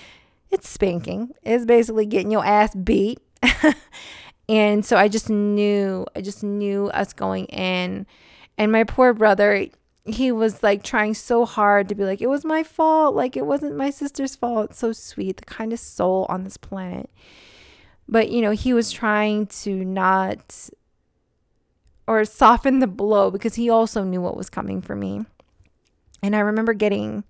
it's 0.51 0.69
spanking. 0.69 1.33
It's 1.43 1.65
basically 1.65 2.07
getting 2.07 2.31
your 2.31 2.45
ass 2.45 2.75
beat. 2.75 3.21
and 4.49 4.85
so 4.85 4.97
I 4.97 5.09
just 5.09 5.29
knew, 5.29 6.07
I 6.17 6.21
just 6.21 6.43
knew 6.43 6.89
us 6.89 7.13
going 7.13 7.47
in. 7.47 8.07
And 8.57 8.73
my 8.73 8.85
poor 8.85 9.13
brother, 9.13 9.67
he 10.05 10.33
was 10.33 10.63
like 10.63 10.83
trying 10.83 11.15
so 11.15 11.45
hard 11.45 11.89
to 11.89 11.95
be 11.95 12.05
like, 12.05 12.21
it 12.21 12.29
was 12.29 12.45
my 12.45 12.63
fault. 12.63 13.15
Like 13.15 13.37
it 13.37 13.47
wasn't 13.47 13.77
my 13.77 13.91
sister's 13.91 14.35
fault. 14.35 14.71
It's 14.71 14.79
so 14.79 14.93
sweet, 14.93 15.37
the 15.37 15.45
kindest 15.45 15.97
soul 15.97 16.27
on 16.29 16.45
this 16.45 16.57
planet. 16.57 17.11
But, 18.09 18.31
you 18.31 18.41
know, 18.41 18.53
he 18.53 18.73
was 18.73 18.91
trying 18.91 19.47
to 19.47 19.85
not 19.85 20.71
or 22.07 22.25
soften 22.25 22.79
the 22.79 22.87
blow 22.87 23.31
because 23.31 23.57
he 23.57 23.69
also 23.69 24.03
knew 24.03 24.23
what 24.23 24.37
was 24.37 24.49
coming 24.49 24.81
for 24.81 24.97
me. 24.97 25.27
And 26.23 26.35
I 26.35 26.41
remember 26.41 26.73
getting 26.73 27.23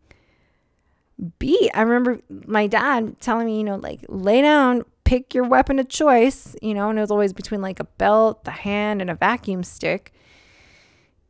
beat. 1.39 1.71
I 1.75 1.83
remember 1.83 2.21
my 2.47 2.67
dad 2.67 3.21
telling 3.21 3.47
me, 3.47 3.59
you 3.59 3.65
know, 3.65 3.77
like 3.77 4.05
lay 4.09 4.41
down, 4.43 4.85
pick 5.05 5.35
your 5.35 5.45
weapon 5.45 5.79
of 5.79 5.89
choice, 5.89 6.55
you 6.63 6.75
know, 6.75 6.91
and 6.91 6.99
it 6.99 7.03
was 7.03 7.11
always 7.11 7.33
between 7.33 7.63
like 7.63 7.81
a 7.81 7.85
belt, 7.85 8.45
the 8.45 8.51
hand, 8.51 9.01
and 9.01 9.11
a 9.11 9.15
vacuum 9.15 9.63
stick. 9.63 10.13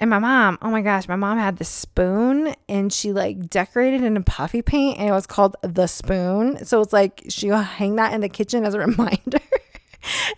And 0.00 0.10
my 0.10 0.18
mom, 0.18 0.58
oh 0.62 0.70
my 0.70 0.80
gosh, 0.80 1.08
my 1.08 1.16
mom 1.16 1.38
had 1.38 1.56
the 1.56 1.64
spoon 1.64 2.54
and 2.68 2.92
she 2.92 3.12
like 3.12 3.50
decorated 3.50 4.04
in 4.04 4.16
a 4.16 4.22
puffy 4.22 4.62
paint 4.62 4.98
and 4.98 5.08
it 5.08 5.12
was 5.12 5.26
called 5.26 5.56
the 5.62 5.88
spoon. 5.88 6.64
So 6.64 6.80
it's 6.80 6.92
like 6.92 7.24
she'll 7.28 7.56
hang 7.56 7.96
that 7.96 8.12
in 8.12 8.20
the 8.20 8.28
kitchen 8.28 8.64
as 8.64 8.74
a 8.74 8.78
reminder. 8.86 9.40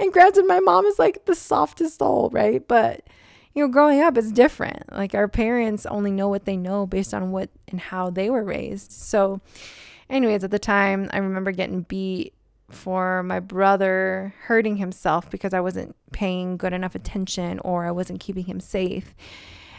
and 0.01 0.13
granted, 0.13 0.47
my 0.47 0.61
mom 0.61 0.87
is 0.87 0.99
like 0.99 1.27
the 1.27 1.35
softest 1.35 1.99
soul, 1.99 2.31
right? 2.33 2.67
But 2.67 3.03
you 3.55 3.65
know, 3.65 3.73
growing 3.73 4.01
up 4.01 4.17
is 4.17 4.33
different. 4.33 4.93
Like 4.93 5.15
our 5.15 5.29
parents 5.29 5.87
only 5.87 6.11
know 6.11 6.29
what 6.29 6.45
they 6.45 6.57
know 6.57 6.87
based 6.87 7.13
on 7.13 7.33
what 7.33 7.51
and 7.69 7.81
how 7.81 8.11
they 8.11 8.31
were 8.31 8.45
raised. 8.45 8.93
So, 8.93 9.41
anyways, 10.09 10.45
at 10.45 10.51
the 10.51 10.59
time, 10.59 11.11
I 11.13 11.19
remember 11.19 11.53
getting 11.53 11.83
beat 11.83 12.35
for 12.69 13.23
my 13.25 13.41
brother 13.41 14.33
hurting 14.43 14.77
himself 14.77 15.29
because 15.29 15.53
I 15.53 15.61
wasn't 15.61 15.97
paying 16.13 16.57
good 16.57 16.73
enough 16.73 16.95
attention 16.95 17.59
or 17.61 17.85
I 17.85 17.91
wasn't 17.91 18.21
keeping 18.21 18.45
him 18.45 18.61
safe. 18.61 19.15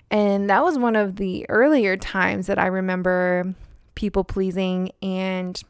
And 0.10 0.50
that 0.50 0.64
was 0.64 0.78
one 0.78 0.98
of 0.98 1.16
the 1.16 1.46
earlier 1.50 1.96
times 1.96 2.48
that 2.48 2.60
I 2.60 2.66
remember 2.66 3.56
people 3.96 4.26
pleasing 4.26 4.92
and 5.02 5.62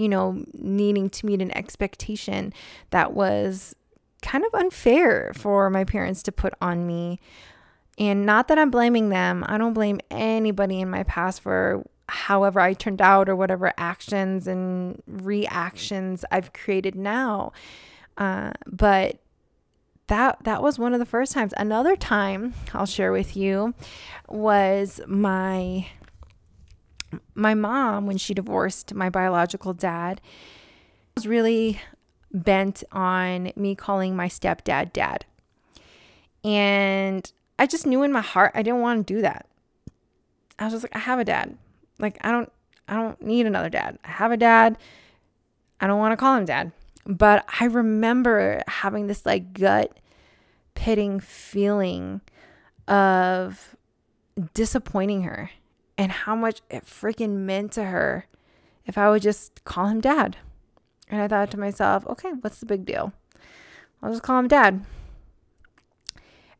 you 0.00 0.08
know, 0.08 0.42
needing 0.54 1.10
to 1.10 1.26
meet 1.26 1.42
an 1.42 1.54
expectation 1.54 2.54
that 2.88 3.12
was 3.12 3.76
kind 4.20 4.44
of 4.44 4.54
unfair 4.54 5.32
for 5.34 5.70
my 5.70 5.84
parents 5.84 6.22
to 6.24 6.32
put 6.32 6.54
on 6.60 6.86
me. 6.86 7.20
And 7.98 8.24
not 8.24 8.48
that 8.48 8.58
I'm 8.58 8.70
blaming 8.70 9.10
them, 9.10 9.44
I 9.46 9.58
don't 9.58 9.74
blame 9.74 10.00
anybody 10.10 10.80
in 10.80 10.88
my 10.88 11.02
past 11.02 11.42
for 11.42 11.84
however 12.08 12.60
I 12.60 12.72
turned 12.72 13.00
out 13.00 13.28
or 13.28 13.36
whatever 13.36 13.72
actions 13.76 14.46
and 14.46 15.02
reactions 15.06 16.24
I've 16.30 16.52
created 16.52 16.94
now. 16.94 17.52
Uh, 18.16 18.52
but 18.66 19.20
that 20.08 20.38
that 20.42 20.62
was 20.62 20.78
one 20.78 20.92
of 20.92 20.98
the 20.98 21.06
first 21.06 21.32
times. 21.32 21.54
Another 21.56 21.94
time 21.96 22.54
I'll 22.74 22.86
share 22.86 23.12
with 23.12 23.36
you 23.36 23.74
was 24.28 25.00
my 25.06 25.86
my 27.34 27.54
mom 27.54 28.06
when 28.06 28.18
she 28.18 28.34
divorced 28.34 28.92
my 28.94 29.08
biological 29.08 29.72
dad 29.72 30.20
was 31.14 31.26
really 31.26 31.80
bent 32.32 32.84
on 32.92 33.52
me 33.56 33.74
calling 33.74 34.16
my 34.16 34.28
stepdad 34.28 34.92
dad. 34.92 35.24
And 36.44 37.30
I 37.58 37.66
just 37.66 37.86
knew 37.86 38.02
in 38.02 38.12
my 38.12 38.20
heart 38.20 38.52
I 38.54 38.62
didn't 38.62 38.80
want 38.80 39.06
to 39.06 39.14
do 39.14 39.22
that. 39.22 39.46
I 40.58 40.64
was 40.64 40.74
just 40.74 40.84
like, 40.84 40.94
I 40.94 41.00
have 41.00 41.18
a 41.18 41.24
dad. 41.24 41.56
Like 41.98 42.18
I 42.22 42.30
don't 42.30 42.50
I 42.88 42.94
don't 42.94 43.20
need 43.22 43.46
another 43.46 43.68
dad. 43.68 43.98
I 44.04 44.08
have 44.08 44.32
a 44.32 44.36
dad. 44.36 44.78
I 45.80 45.86
don't 45.86 45.98
want 45.98 46.12
to 46.12 46.16
call 46.16 46.36
him 46.36 46.44
dad. 46.44 46.72
But 47.06 47.44
I 47.60 47.64
remember 47.64 48.62
having 48.66 49.06
this 49.06 49.24
like 49.24 49.52
gut 49.52 49.96
pitting 50.74 51.20
feeling 51.20 52.20
of 52.88 53.76
disappointing 54.54 55.22
her 55.22 55.50
and 55.98 56.10
how 56.10 56.34
much 56.34 56.62
it 56.70 56.84
freaking 56.84 57.40
meant 57.40 57.72
to 57.72 57.84
her 57.84 58.26
if 58.86 58.96
I 58.96 59.10
would 59.10 59.22
just 59.22 59.64
call 59.64 59.86
him 59.86 60.00
dad. 60.00 60.36
And 61.10 61.20
I 61.20 61.28
thought 61.28 61.50
to 61.50 61.58
myself, 61.58 62.06
okay, 62.06 62.30
what's 62.40 62.60
the 62.60 62.66
big 62.66 62.86
deal? 62.86 63.12
I'll 64.02 64.10
just 64.10 64.22
call 64.22 64.38
him 64.38 64.48
dad. 64.48 64.84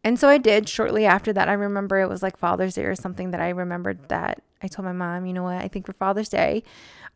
And 0.03 0.19
so 0.19 0.29
I 0.29 0.39
did 0.39 0.69
shortly 0.69 1.07
after 1.07 1.33
that. 1.33 1.49
I 1.49 1.53
remember 1.53 1.99
it 2.01 2.09
was 2.09 2.23
like 2.23 2.37
Father's 2.37 2.75
Day 2.75 2.85
or 2.85 2.95
something 2.95 3.31
that 3.31 3.41
I 3.41 3.51
remembered 3.51 4.09
that 4.09 4.43
I 4.63 4.69
told 4.69 4.87
my 4.87 4.93
mom, 4.93 5.27
you 5.27 5.33
know 5.33 5.43
what, 5.43 5.63
I 5.63 5.69
think 5.69 5.87
for 5.87 5.93
Father's 5.93 6.29
Day, 6.29 6.63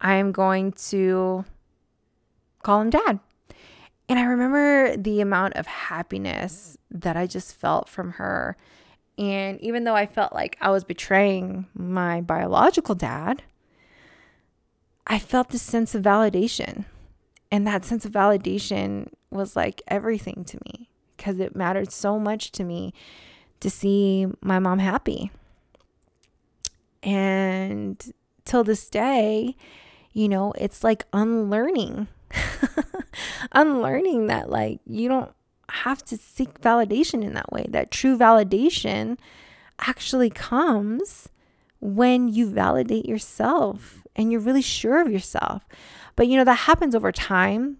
I 0.00 0.14
am 0.14 0.32
going 0.32 0.72
to 0.72 1.44
call 2.62 2.80
him 2.80 2.90
dad. 2.90 3.20
And 4.08 4.18
I 4.18 4.24
remember 4.24 4.96
the 4.96 5.20
amount 5.20 5.54
of 5.54 5.66
happiness 5.66 6.76
that 6.90 7.16
I 7.16 7.26
just 7.26 7.56
felt 7.56 7.88
from 7.88 8.12
her. 8.12 8.56
And 9.16 9.60
even 9.60 9.84
though 9.84 9.94
I 9.94 10.06
felt 10.06 10.34
like 10.34 10.56
I 10.60 10.70
was 10.70 10.84
betraying 10.84 11.66
my 11.74 12.20
biological 12.20 12.94
dad, 12.94 13.42
I 15.06 15.18
felt 15.18 15.50
this 15.50 15.62
sense 15.62 15.94
of 15.94 16.02
validation 16.02 16.84
and 17.54 17.68
that 17.68 17.84
sense 17.84 18.04
of 18.04 18.10
validation 18.10 19.06
was 19.30 19.54
like 19.54 19.80
everything 19.86 20.44
to 20.44 20.58
me 20.66 20.88
because 21.16 21.38
it 21.38 21.54
mattered 21.54 21.92
so 21.92 22.18
much 22.18 22.50
to 22.50 22.64
me 22.64 22.92
to 23.60 23.70
see 23.70 24.26
my 24.40 24.58
mom 24.58 24.80
happy. 24.80 25.30
And 27.04 28.12
till 28.44 28.64
this 28.64 28.90
day, 28.90 29.54
you 30.12 30.28
know, 30.28 30.52
it's 30.58 30.82
like 30.82 31.04
unlearning. 31.12 32.08
unlearning 33.52 34.26
that 34.26 34.50
like 34.50 34.80
you 34.84 35.08
don't 35.08 35.30
have 35.68 36.04
to 36.06 36.16
seek 36.16 36.60
validation 36.60 37.22
in 37.22 37.34
that 37.34 37.52
way. 37.52 37.66
That 37.68 37.92
true 37.92 38.18
validation 38.18 39.16
actually 39.78 40.30
comes 40.30 41.28
when 41.78 42.26
you 42.26 42.50
validate 42.50 43.06
yourself 43.06 44.03
and 44.16 44.30
you're 44.30 44.40
really 44.40 44.62
sure 44.62 45.00
of 45.00 45.10
yourself. 45.10 45.66
But 46.16 46.28
you 46.28 46.36
know, 46.36 46.44
that 46.44 46.54
happens 46.54 46.94
over 46.94 47.12
time. 47.12 47.78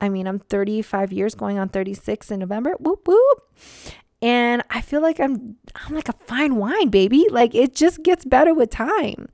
I 0.00 0.08
mean, 0.08 0.26
I'm 0.26 0.38
35 0.38 1.12
years 1.12 1.34
going 1.34 1.58
on 1.58 1.68
36 1.68 2.30
in 2.30 2.40
November. 2.40 2.74
Whoop, 2.78 3.06
whoop. 3.06 3.50
And 4.22 4.62
I 4.68 4.82
feel 4.82 5.00
like 5.00 5.18
I'm 5.18 5.56
I'm 5.74 5.94
like 5.94 6.08
a 6.08 6.14
fine 6.26 6.56
wine, 6.56 6.88
baby. 6.88 7.24
Like 7.30 7.54
it 7.54 7.74
just 7.74 8.02
gets 8.02 8.24
better 8.24 8.52
with 8.52 8.70
time. 8.70 9.28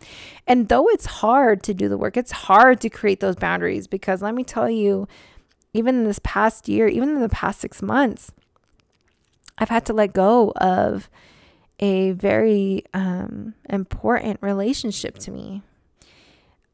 And 0.47 0.69
though 0.69 0.89
it's 0.89 1.07
hard 1.07 1.63
to 1.65 1.75
do 1.75 1.89
the 1.89 1.99
work, 1.99 2.17
it's 2.17 2.31
hard 2.31 2.81
to 2.83 2.89
create 2.89 3.19
those 3.19 3.37
boundaries 3.37 3.89
because 3.89 4.23
let 4.23 4.35
me 4.35 4.45
tell 4.45 4.71
you, 4.71 5.09
even 5.73 5.97
in 5.97 6.05
this 6.05 6.21
past 6.23 6.69
year, 6.69 6.87
even 6.87 7.11
in 7.11 7.21
the 7.21 7.29
past 7.29 7.61
6 7.61 7.83
months, 7.83 8.31
I've 9.59 9.71
had 9.71 9.87
to 9.87 9.93
let 9.93 10.13
go 10.13 10.53
of 10.57 11.11
a 11.81 12.13
very 12.13 12.85
um, 12.95 13.55
important 13.69 14.39
relationship 14.41 15.19
to 15.19 15.31
me. 15.33 15.63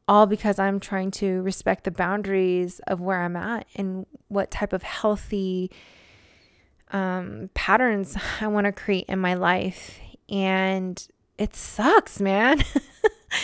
All 0.07 0.25
because 0.25 0.59
I'm 0.59 0.79
trying 0.79 1.11
to 1.11 1.41
respect 1.43 1.85
the 1.85 1.91
boundaries 1.91 2.79
of 2.87 2.99
where 2.99 3.21
I'm 3.21 3.35
at 3.35 3.67
and 3.75 4.05
what 4.27 4.51
type 4.51 4.73
of 4.73 4.83
healthy 4.83 5.71
um, 6.91 7.49
patterns 7.53 8.15
I 8.41 8.47
want 8.47 8.65
to 8.65 8.71
create 8.71 9.05
in 9.07 9.19
my 9.19 9.33
life. 9.33 9.99
And 10.29 11.05
it 11.37 11.55
sucks, 11.55 12.21
man. 12.21 12.63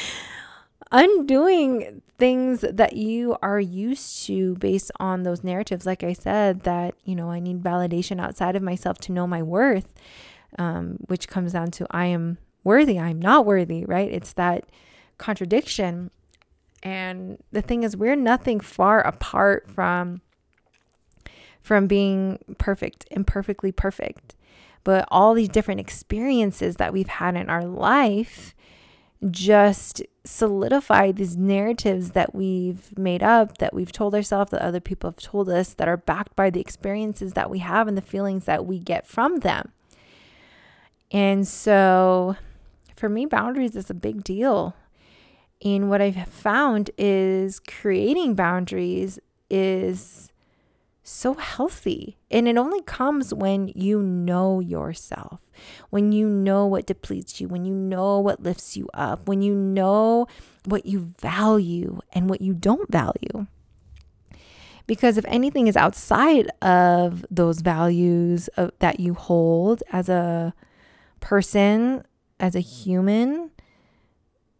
Undoing 0.91 2.01
things 2.17 2.61
that 2.61 2.93
you 2.93 3.37
are 3.41 3.59
used 3.59 4.25
to 4.25 4.55
based 4.55 4.91
on 4.99 5.23
those 5.23 5.43
narratives, 5.43 5.85
like 5.85 6.03
I 6.03 6.13
said, 6.13 6.61
that, 6.61 6.95
you 7.03 7.15
know, 7.15 7.29
I 7.29 7.39
need 7.39 7.61
validation 7.61 8.19
outside 8.19 8.55
of 8.55 8.63
myself 8.63 8.97
to 8.99 9.11
know 9.11 9.27
my 9.27 9.43
worth, 9.43 9.87
um, 10.57 10.97
which 11.07 11.27
comes 11.27 11.53
down 11.53 11.71
to 11.71 11.85
I 11.91 12.05
am 12.05 12.39
worthy, 12.63 12.99
I'm 12.99 13.19
not 13.19 13.45
worthy, 13.45 13.85
right? 13.85 14.11
It's 14.11 14.33
that 14.33 14.65
contradiction. 15.17 16.09
And 16.83 17.37
the 17.51 17.61
thing 17.61 17.83
is, 17.83 17.97
we're 17.97 18.15
nothing 18.15 18.59
far 18.59 19.01
apart 19.01 19.69
from 19.69 20.21
from 21.61 21.87
being 21.87 22.39
perfect, 22.57 23.05
imperfectly 23.11 23.71
perfect. 23.71 24.35
But 24.83 25.05
all 25.11 25.33
these 25.33 25.49
different 25.49 25.81
experiences 25.81 26.77
that 26.77 26.93
we've 26.93 27.07
had 27.07 27.35
in 27.35 27.49
our 27.49 27.65
life 27.65 28.55
just 29.29 30.01
solidify 30.23 31.11
these 31.11 31.35
narratives 31.35 32.11
that 32.11 32.33
we've 32.33 32.97
made 32.97 33.21
up, 33.21 33.57
that 33.57 33.73
we've 33.73 33.91
told 33.91 34.15
ourselves, 34.15 34.51
that 34.51 34.61
other 34.61 34.79
people 34.79 35.09
have 35.09 35.17
told 35.17 35.49
us, 35.49 35.73
that 35.73 35.89
are 35.89 35.97
backed 35.97 36.35
by 36.35 36.49
the 36.49 36.61
experiences 36.61 37.33
that 37.33 37.49
we 37.49 37.59
have 37.59 37.87
and 37.87 37.97
the 37.97 38.01
feelings 38.01 38.45
that 38.45 38.65
we 38.65 38.79
get 38.79 39.05
from 39.05 39.39
them. 39.39 39.73
And 41.11 41.47
so 41.47 42.37
for 42.95 43.09
me, 43.09 43.25
boundaries 43.25 43.75
is 43.75 43.89
a 43.89 43.95
big 43.95 44.23
deal. 44.23 44.75
And 45.63 45.89
what 45.89 46.01
I've 46.01 46.27
found 46.27 46.89
is 46.97 47.59
creating 47.59 48.35
boundaries 48.35 49.19
is 49.49 50.31
so 51.03 51.33
healthy. 51.33 52.17
And 52.31 52.47
it 52.47 52.57
only 52.57 52.81
comes 52.83 53.33
when 53.33 53.69
you 53.75 54.01
know 54.01 54.59
yourself, 54.59 55.39
when 55.89 56.11
you 56.11 56.29
know 56.29 56.65
what 56.65 56.85
depletes 56.85 57.41
you, 57.41 57.47
when 57.47 57.65
you 57.65 57.73
know 57.73 58.19
what 58.19 58.43
lifts 58.43 58.77
you 58.77 58.87
up, 58.93 59.27
when 59.27 59.41
you 59.41 59.53
know 59.53 60.27
what 60.65 60.85
you 60.85 61.13
value 61.19 61.99
and 62.13 62.29
what 62.29 62.41
you 62.41 62.53
don't 62.53 62.89
value. 62.91 63.47
Because 64.87 65.17
if 65.17 65.25
anything 65.27 65.67
is 65.67 65.75
outside 65.75 66.49
of 66.61 67.25
those 67.29 67.61
values 67.61 68.47
of, 68.49 68.71
that 68.79 68.99
you 68.99 69.13
hold 69.13 69.83
as 69.91 70.09
a 70.09 70.53
person, 71.19 72.03
as 72.39 72.55
a 72.55 72.59
human, 72.59 73.51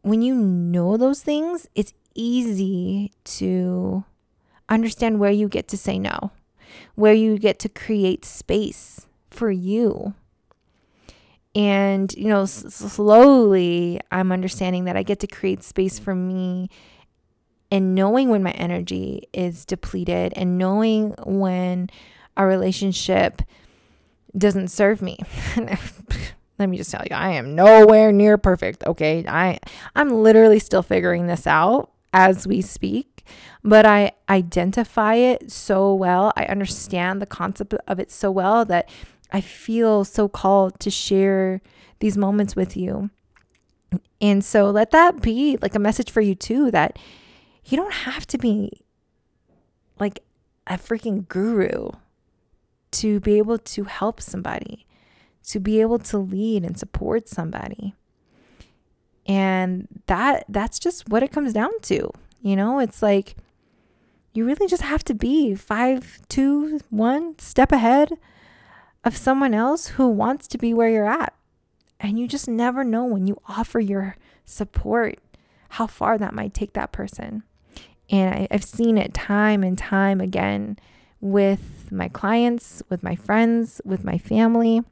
when 0.10 0.22
you 0.22 0.36
know 0.36 0.98
those 0.98 1.22
things, 1.22 1.68
it's 1.76 1.94
easy 2.16 3.12
to 3.24 4.04
understand 4.68 5.20
where 5.20 5.32
you 5.32 5.48
get 5.48 5.68
to 5.70 5.78
say 5.78 5.98
no 5.98 6.32
where 6.96 7.14
you 7.14 7.38
get 7.38 7.60
to 7.60 7.70
create 7.70 8.26
space 8.26 9.08
for 9.30 9.52
you. 9.52 10.14
And, 11.56 12.14
you 12.14 12.28
know, 12.28 12.44
s- 12.44 12.74
slowly 12.74 14.00
I'm 14.12 14.32
understanding 14.32 14.86
that 14.86 14.96
I 14.96 15.04
get 15.04 15.20
to 15.22 15.28
create 15.28 15.64
space 15.64 15.98
for 15.98 16.14
me 16.14 16.70
and 17.72 17.96
knowing 17.96 18.30
when 18.30 18.44
my 18.44 18.52
energy 18.52 19.28
is 19.34 19.66
depleted 19.66 20.34
and 20.36 20.58
knowing 20.58 21.16
when 21.26 21.90
a 22.38 22.46
relationship 22.46 23.42
doesn't 24.38 24.70
serve 24.70 25.02
me. 25.02 25.18
Let 26.60 26.70
me 26.70 26.78
just 26.78 26.92
tell 26.92 27.04
you, 27.10 27.16
I 27.16 27.32
am 27.32 27.56
nowhere 27.56 28.12
near 28.12 28.38
perfect, 28.38 28.84
okay? 28.86 29.26
I 29.28 29.60
I'm 29.96 30.10
literally 30.12 30.60
still 30.60 30.84
figuring 30.84 31.28
this 31.28 31.48
out 31.48 31.92
as 32.14 32.46
we 32.46 32.62
speak 32.62 33.20
but 33.64 33.86
I 33.86 34.14
identify 34.30 35.16
it 35.16 35.52
so 35.52 35.94
well. 35.94 36.32
I 36.36 36.46
understand 36.46 37.22
the 37.22 37.26
concept 37.26 37.74
of 37.88 38.00
it 38.00 38.12
so 38.12 38.32
well 38.32 38.66
that 38.66 38.90
I 39.32 39.42
feel 39.42 40.04
so 40.06 40.28
called 40.28 40.80
to 40.82 40.90
share 40.90 41.62
these 42.00 42.18
moments 42.18 42.56
with 42.56 42.78
you. 42.78 43.10
And 44.22 44.44
so 44.44 44.70
let 44.70 44.92
that 44.92 45.22
be 45.22 45.58
like 45.62 45.76
a 45.76 45.80
message 45.80 46.12
for 46.12 46.22
you 46.22 46.36
too 46.36 46.72
that 46.72 46.98
you 47.66 47.78
don't 47.78 47.94
have 47.94 48.26
to 48.28 48.38
be 48.38 48.86
like 50.00 50.24
a 50.68 50.74
freaking 50.74 51.28
guru 51.28 51.90
to 52.92 53.20
be 53.20 53.38
able 53.38 53.58
to 53.58 53.84
help 53.84 54.22
somebody, 54.22 54.86
to 55.50 55.60
be 55.60 55.82
able 55.82 56.00
to 56.00 56.18
lead 56.18 56.64
and 56.64 56.78
support 56.78 57.28
somebody. 57.28 57.94
And 59.26 59.88
that 60.08 60.46
that's 60.48 60.80
just 60.80 61.10
what 61.10 61.24
it 61.24 61.32
comes 61.32 61.54
down 61.54 61.72
to. 61.84 62.12
You 62.42 62.56
know, 62.56 62.80
it's 62.80 63.02
like 63.02 63.36
you 64.34 64.46
really 64.46 64.68
just 64.68 64.84
have 64.84 65.04
to 65.06 65.14
be 65.14 65.56
five, 65.56 66.20
two, 66.30 66.80
one 66.90 67.38
step 67.40 67.72
ahead 67.72 68.14
of 69.04 69.18
someone 69.18 69.54
else 69.54 69.88
who 69.88 70.08
wants 70.08 70.48
to 70.50 70.58
be 70.58 70.74
where 70.74 70.90
you're 70.90 71.10
at. 71.10 71.34
And 72.00 72.18
you 72.18 72.28
just 72.28 72.48
never 72.48 72.84
know 72.84 73.06
when 73.06 73.28
you 73.28 73.42
offer 73.48 73.80
your 73.80 74.16
support 74.46 75.20
how 75.70 75.88
far 75.88 76.18
that 76.18 76.34
might 76.34 76.54
take 76.54 76.74
that 76.74 76.92
person. 76.92 77.44
And 78.10 78.34
I, 78.34 78.48
have 78.52 78.64
seen 78.64 78.98
it 78.98 79.14
time 79.14 79.64
and 79.64 79.78
time 79.78 80.22
again 80.22 80.78
with 81.22 81.92
my 81.92 82.08
clients, 82.08 82.82
with 82.90 83.04
my 83.04 83.16
friends, 83.16 83.82
with 83.84 84.04
my 84.04 84.18
family. 84.18 84.84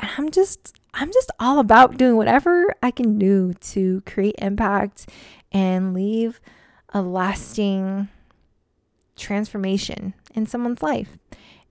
And 0.00 0.10
I'm 0.16 0.30
just 0.30 0.74
I'm 0.94 1.12
just 1.12 1.30
all 1.38 1.60
about 1.60 1.96
doing 1.96 2.16
whatever 2.16 2.74
I 2.82 2.90
can 2.90 3.18
do 3.18 3.52
to 3.54 4.02
create 4.06 4.34
impact 4.38 5.08
and 5.52 5.94
leave 5.94 6.40
a 6.92 7.02
lasting 7.02 8.08
transformation 9.16 10.14
in 10.34 10.46
someone's 10.46 10.82
life. 10.82 11.18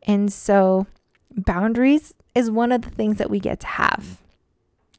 And 0.04 0.32
so, 0.32 0.88
boundaries 1.36 2.14
is 2.34 2.50
one 2.50 2.72
of 2.72 2.84
the 2.84 2.90
things 2.90 3.18
that 3.18 3.30
we 3.30 3.40
get 3.40 3.60
to 3.62 3.68
have. 3.68 4.22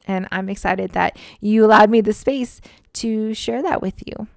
And 0.05 0.27
I'm 0.31 0.49
excited 0.49 0.91
that 0.91 1.17
you 1.39 1.65
allowed 1.65 1.89
me 1.89 2.01
the 2.01 2.13
space 2.13 2.61
to 2.93 3.33
share 3.33 3.63
that 3.63 3.81
with 3.81 4.03
you. 4.05 4.27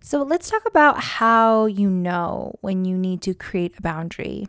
So, 0.00 0.22
let's 0.22 0.50
talk 0.50 0.66
about 0.66 1.00
how 1.00 1.66
you 1.66 1.88
know 1.88 2.56
when 2.60 2.84
you 2.84 2.96
need 2.98 3.22
to 3.22 3.34
create 3.34 3.78
a 3.78 3.82
boundary. 3.82 4.48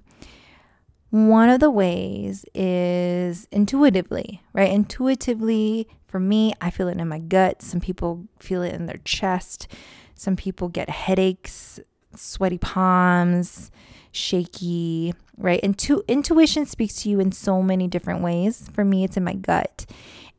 One 1.13 1.49
of 1.49 1.60
the 1.60 1.69
ways 1.69 2.43
is 2.56 3.47
intuitively, 3.52 4.41
right? 4.52 4.71
Intuitively, 4.71 5.88
for 6.08 6.19
me, 6.19 6.54
I 6.60 6.71
feel 6.71 6.88
it 6.88 6.97
in 6.97 7.08
my 7.08 7.19
gut. 7.19 7.62
Some 7.62 7.80
people 7.80 8.26
feel 8.39 8.63
it 8.63 8.73
in 8.73 8.88
their 8.88 8.99
chest. 9.06 9.67
Some 10.15 10.36
people 10.36 10.69
get 10.69 10.89
headaches, 10.89 11.80
sweaty 12.15 12.58
palms, 12.58 13.69
shaky, 14.12 15.13
right? 15.38 15.60
Intu- 15.62 16.02
intuition 16.08 16.65
speaks 16.65 17.04
to 17.04 17.10
you 17.10 17.19
in 17.19 17.32
so 17.32 17.62
many 17.62 17.88
different 17.88 18.21
ways. 18.23 18.67
For 18.73 18.84
me, 18.84 19.04
it's 19.04 19.15
in 19.15 19.23
my 19.23 19.36
gut. 19.36 19.86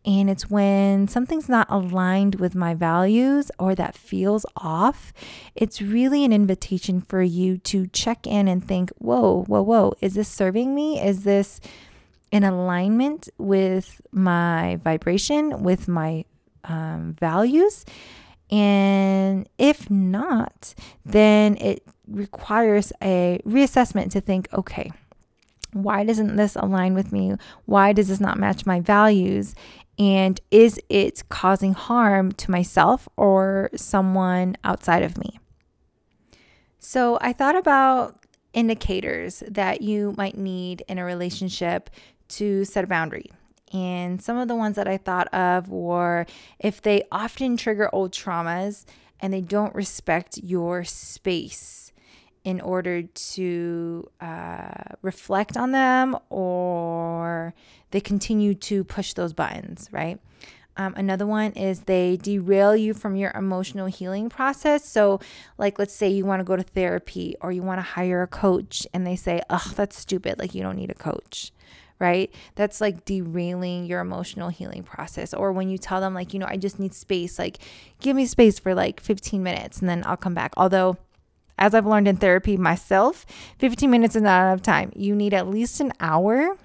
And 0.07 0.29
it's 0.29 0.51
when 0.51 1.09
something's 1.09 1.49
not 1.49 1.67
aligned 1.71 2.35
with 2.35 2.55
my 2.55 2.75
values 2.75 3.51
or 3.59 3.75
that 3.75 3.97
feels 3.97 4.45
off, 4.57 5.13
it's 5.55 5.81
really 5.81 6.25
an 6.25 6.33
invitation 6.33 7.01
for 7.01 7.23
you 7.23 7.57
to 7.59 7.87
check 7.87 8.27
in 8.27 8.47
and 8.47 8.63
think, 8.63 8.91
whoa, 8.99 9.45
whoa, 9.45 9.63
whoa, 9.63 9.95
is 10.01 10.15
this 10.15 10.29
serving 10.29 10.75
me? 10.75 11.01
Is 11.01 11.25
this 11.25 11.61
in 12.31 12.45
alignment 12.45 13.29
with 13.39 14.03
my 14.13 14.77
vibration, 14.85 15.63
with 15.63 15.89
my 15.89 16.25
um, 16.65 17.17
values? 17.19 17.87
And 18.51 19.49
if 19.57 19.91
not, 19.91 20.75
then 21.05 21.57
it 21.57 21.83
requires 22.07 22.93
a 23.03 23.41
reassessment 23.47 24.11
to 24.13 24.21
think, 24.21 24.49
okay, 24.53 24.93
why 25.73 26.05
doesn't 26.05 26.37
this 26.37 26.57
align 26.57 26.95
with 26.95 27.13
me? 27.13 27.35
Why 27.65 27.93
does 27.93 28.09
this 28.09 28.21
not 28.21 28.39
match 28.39 28.65
my 28.65 28.81
values? 28.81 29.55
And 29.99 30.41
is 30.51 30.81
it 30.89 31.23
causing 31.29 31.73
harm 31.73 32.33
to 32.33 32.51
myself 32.51 33.09
or 33.17 33.71
someone 33.77 34.57
outside 34.65 35.03
of 35.03 35.17
me? 35.17 35.39
So 36.79 37.19
I 37.21 37.33
thought 37.33 37.57
about 37.57 38.25
indicators 38.53 39.43
that 39.49 39.83
you 39.83 40.15
might 40.17 40.37
need 40.37 40.85
in 40.89 40.99
a 40.99 41.05
relationship 41.05 41.91
to 42.29 42.65
set 42.65 42.85
a 42.85 42.87
boundary. 42.87 43.31
And 43.73 44.23
some 44.23 44.37
of 44.37 44.49
the 44.49 44.55
ones 44.55 44.77
that 44.77 44.87
I 44.87 44.97
thought 44.97 45.33
of 45.35 45.69
were 45.69 46.27
if 46.59 46.83
they 46.83 47.03
often 47.11 47.57
trigger 47.57 47.91
old 47.93 48.13
traumas 48.13 48.85
and 49.21 49.33
they 49.33 49.41
don't 49.41 49.75
respect 49.75 50.39
your 50.39 50.85
space 50.85 51.84
in 52.45 52.61
order 52.61 53.03
to 53.03 54.09
uh, 54.21 54.95
reflect 55.03 55.57
on 55.57 55.73
them 55.73 56.17
or 56.29 57.55
they 57.91 58.01
continue 58.01 58.55
to 58.55 58.85
push 58.85 59.15
those 59.15 59.33
buttons, 59.33 59.89
right? 59.91 60.21
Um, 60.77 60.95
another 60.97 61.27
one 61.27 61.53
is 61.53 61.81
they 61.81 62.17
derail 62.17 62.77
you 62.77 62.95
from 62.95 63.17
your 63.17 63.31
emotional 63.35 63.87
healing 63.87 64.29
process. 64.29 64.85
So, 64.85 65.21
like, 65.57 65.79
let's 65.79 65.95
say 65.95 66.09
you 66.09 66.25
want 66.25 66.41
to 66.41 66.45
go 66.45 66.57
to 66.57 66.63
therapy 66.63 67.37
or 67.41 67.53
you 67.53 67.63
want 67.63 67.79
to 67.79 67.83
hire 67.83 68.23
a 68.23 68.27
coach, 68.27 68.87
and 68.93 69.07
they 69.07 69.17
say, 69.17 69.41
Oh, 69.49 69.73
that's 69.77 69.97
stupid. 69.97 70.39
Like, 70.39 70.55
you 70.55 70.63
don't 70.63 70.77
need 70.77 70.91
a 70.91 70.95
coach, 70.95 71.53
right? 72.01 72.35
That's 72.57 72.81
like 72.81 73.05
derailing 73.05 73.87
your 73.87 74.01
emotional 74.01 74.49
healing 74.49 74.83
process. 74.83 75.33
Or 75.33 75.53
when 75.53 75.69
you 75.69 75.79
tell 75.79 76.01
them, 76.01 76.13
like, 76.13 76.35
you 76.35 76.41
know, 76.41 76.49
I 76.49 76.57
just 76.57 76.81
need 76.81 76.93
space, 76.93 77.39
like, 77.39 77.59
give 78.01 78.17
me 78.17 78.27
space 78.27 78.59
for 78.59 78.75
like 78.75 79.01
15 79.01 79.43
minutes 79.43 79.79
and 79.79 79.89
then 79.89 80.03
I'll 80.05 80.17
come 80.17 80.35
back. 80.35 80.55
Although, 80.57 80.97
as 81.59 81.75
I've 81.75 81.87
learned 81.87 82.09
in 82.09 82.17
therapy 82.17 82.57
myself, 82.57 83.25
15 83.59 83.91
minutes 83.91 84.17
is 84.17 84.23
not 84.23 84.43
enough 84.43 84.63
time. 84.63 84.93
You 84.95 85.15
need 85.15 85.35
at 85.35 85.49
least 85.49 85.81
an 85.81 85.93
hour 86.01 86.57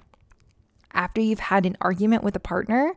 after 0.92 1.20
you've 1.20 1.40
had 1.40 1.66
an 1.66 1.76
argument 1.80 2.24
with 2.24 2.34
a 2.34 2.40
partner 2.40 2.92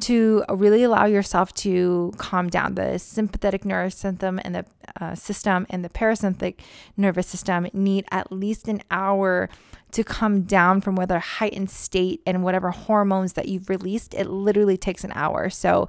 to 0.00 0.44
really 0.48 0.82
allow 0.82 1.06
yourself 1.06 1.52
to 1.54 2.12
calm 2.16 2.48
down. 2.48 2.74
The 2.74 2.98
sympathetic 2.98 3.64
nervous 3.64 3.94
system 3.94 4.40
and 4.44 4.54
the 4.56 4.64
uh, 5.00 5.14
system 5.14 5.66
and 5.70 5.84
the 5.84 5.88
parasympathetic 5.88 6.60
nervous 6.96 7.26
system 7.26 7.68
need 7.72 8.04
at 8.10 8.32
least 8.32 8.68
an 8.68 8.82
hour 8.90 9.48
to 9.92 10.04
come 10.04 10.42
down 10.42 10.80
from 10.80 10.96
whether 10.96 11.18
heightened 11.18 11.70
state 11.70 12.20
and 12.26 12.42
whatever 12.42 12.70
hormones 12.70 13.34
that 13.34 13.48
you've 13.48 13.70
released. 13.70 14.14
It 14.14 14.28
literally 14.28 14.76
takes 14.76 15.04
an 15.04 15.12
hour. 15.14 15.48
So 15.48 15.88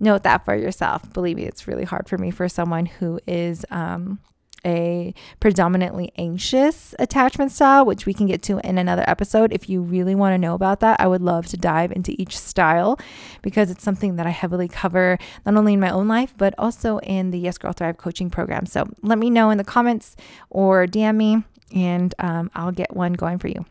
note 0.00 0.22
that 0.22 0.44
for 0.44 0.56
yourself. 0.56 1.12
Believe 1.12 1.36
me, 1.36 1.44
it's 1.44 1.68
really 1.68 1.84
hard 1.84 2.08
for 2.08 2.16
me 2.16 2.30
for 2.30 2.48
someone 2.48 2.86
who 2.86 3.20
is 3.26 3.66
um, 3.70 4.20
a 4.64 5.14
predominantly 5.40 6.12
anxious 6.16 6.94
attachment 6.98 7.52
style, 7.52 7.84
which 7.84 8.06
we 8.06 8.14
can 8.14 8.26
get 8.26 8.42
to 8.42 8.58
in 8.66 8.78
another 8.78 9.04
episode. 9.06 9.52
If 9.52 9.68
you 9.68 9.80
really 9.80 10.14
want 10.14 10.34
to 10.34 10.38
know 10.38 10.54
about 10.54 10.80
that, 10.80 11.00
I 11.00 11.06
would 11.06 11.22
love 11.22 11.46
to 11.48 11.56
dive 11.56 11.92
into 11.92 12.14
each 12.18 12.38
style 12.38 12.98
because 13.42 13.70
it's 13.70 13.84
something 13.84 14.16
that 14.16 14.26
I 14.26 14.30
heavily 14.30 14.68
cover 14.68 15.18
not 15.46 15.56
only 15.56 15.74
in 15.74 15.80
my 15.80 15.90
own 15.90 16.08
life, 16.08 16.34
but 16.36 16.54
also 16.58 16.98
in 16.98 17.30
the 17.30 17.38
Yes 17.38 17.58
Girl 17.58 17.72
Thrive 17.72 17.96
coaching 17.96 18.30
program. 18.30 18.66
So 18.66 18.88
let 19.02 19.18
me 19.18 19.30
know 19.30 19.50
in 19.50 19.58
the 19.58 19.64
comments 19.64 20.16
or 20.50 20.86
DM 20.86 21.16
me 21.16 21.44
and 21.74 22.14
um, 22.18 22.50
I'll 22.54 22.72
get 22.72 22.94
one 22.94 23.12
going 23.12 23.38
for 23.38 23.48
you. 23.48 23.64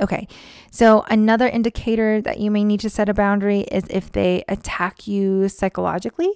Okay, 0.00 0.26
so 0.72 1.04
another 1.08 1.46
indicator 1.46 2.20
that 2.22 2.38
you 2.38 2.50
may 2.50 2.64
need 2.64 2.80
to 2.80 2.90
set 2.90 3.08
a 3.08 3.14
boundary 3.14 3.60
is 3.60 3.84
if 3.88 4.10
they 4.10 4.44
attack 4.48 5.06
you 5.06 5.48
psychologically. 5.48 6.32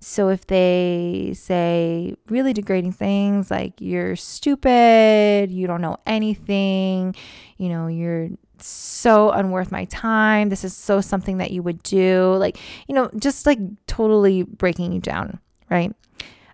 So 0.00 0.28
if 0.28 0.46
they 0.46 1.32
say 1.36 2.16
really 2.28 2.52
degrading 2.52 2.92
things 2.92 3.50
like 3.50 3.80
you're 3.80 4.16
stupid, 4.16 5.52
you 5.52 5.68
don't 5.68 5.80
know 5.80 5.98
anything, 6.04 7.14
you 7.58 7.68
know, 7.68 7.86
you're 7.86 8.30
so 8.58 9.30
unworth 9.30 9.70
my 9.70 9.84
time, 9.84 10.48
this 10.48 10.64
is 10.64 10.74
so 10.74 11.00
something 11.00 11.38
that 11.38 11.52
you 11.52 11.62
would 11.62 11.82
do, 11.84 12.34
like, 12.38 12.58
you 12.88 12.94
know, 12.94 13.08
just 13.18 13.46
like 13.46 13.58
totally 13.86 14.42
breaking 14.42 14.92
you 14.92 15.00
down, 15.00 15.38
right? 15.70 15.94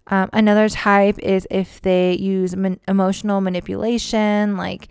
Um, 0.09 0.29
another 0.33 0.69
type 0.69 1.19
is 1.21 1.47
if 1.51 1.81
they 1.81 2.15
use 2.15 2.57
man- 2.57 2.81
emotional 2.89 3.41
manipulation, 3.41 4.57
like, 4.57 4.89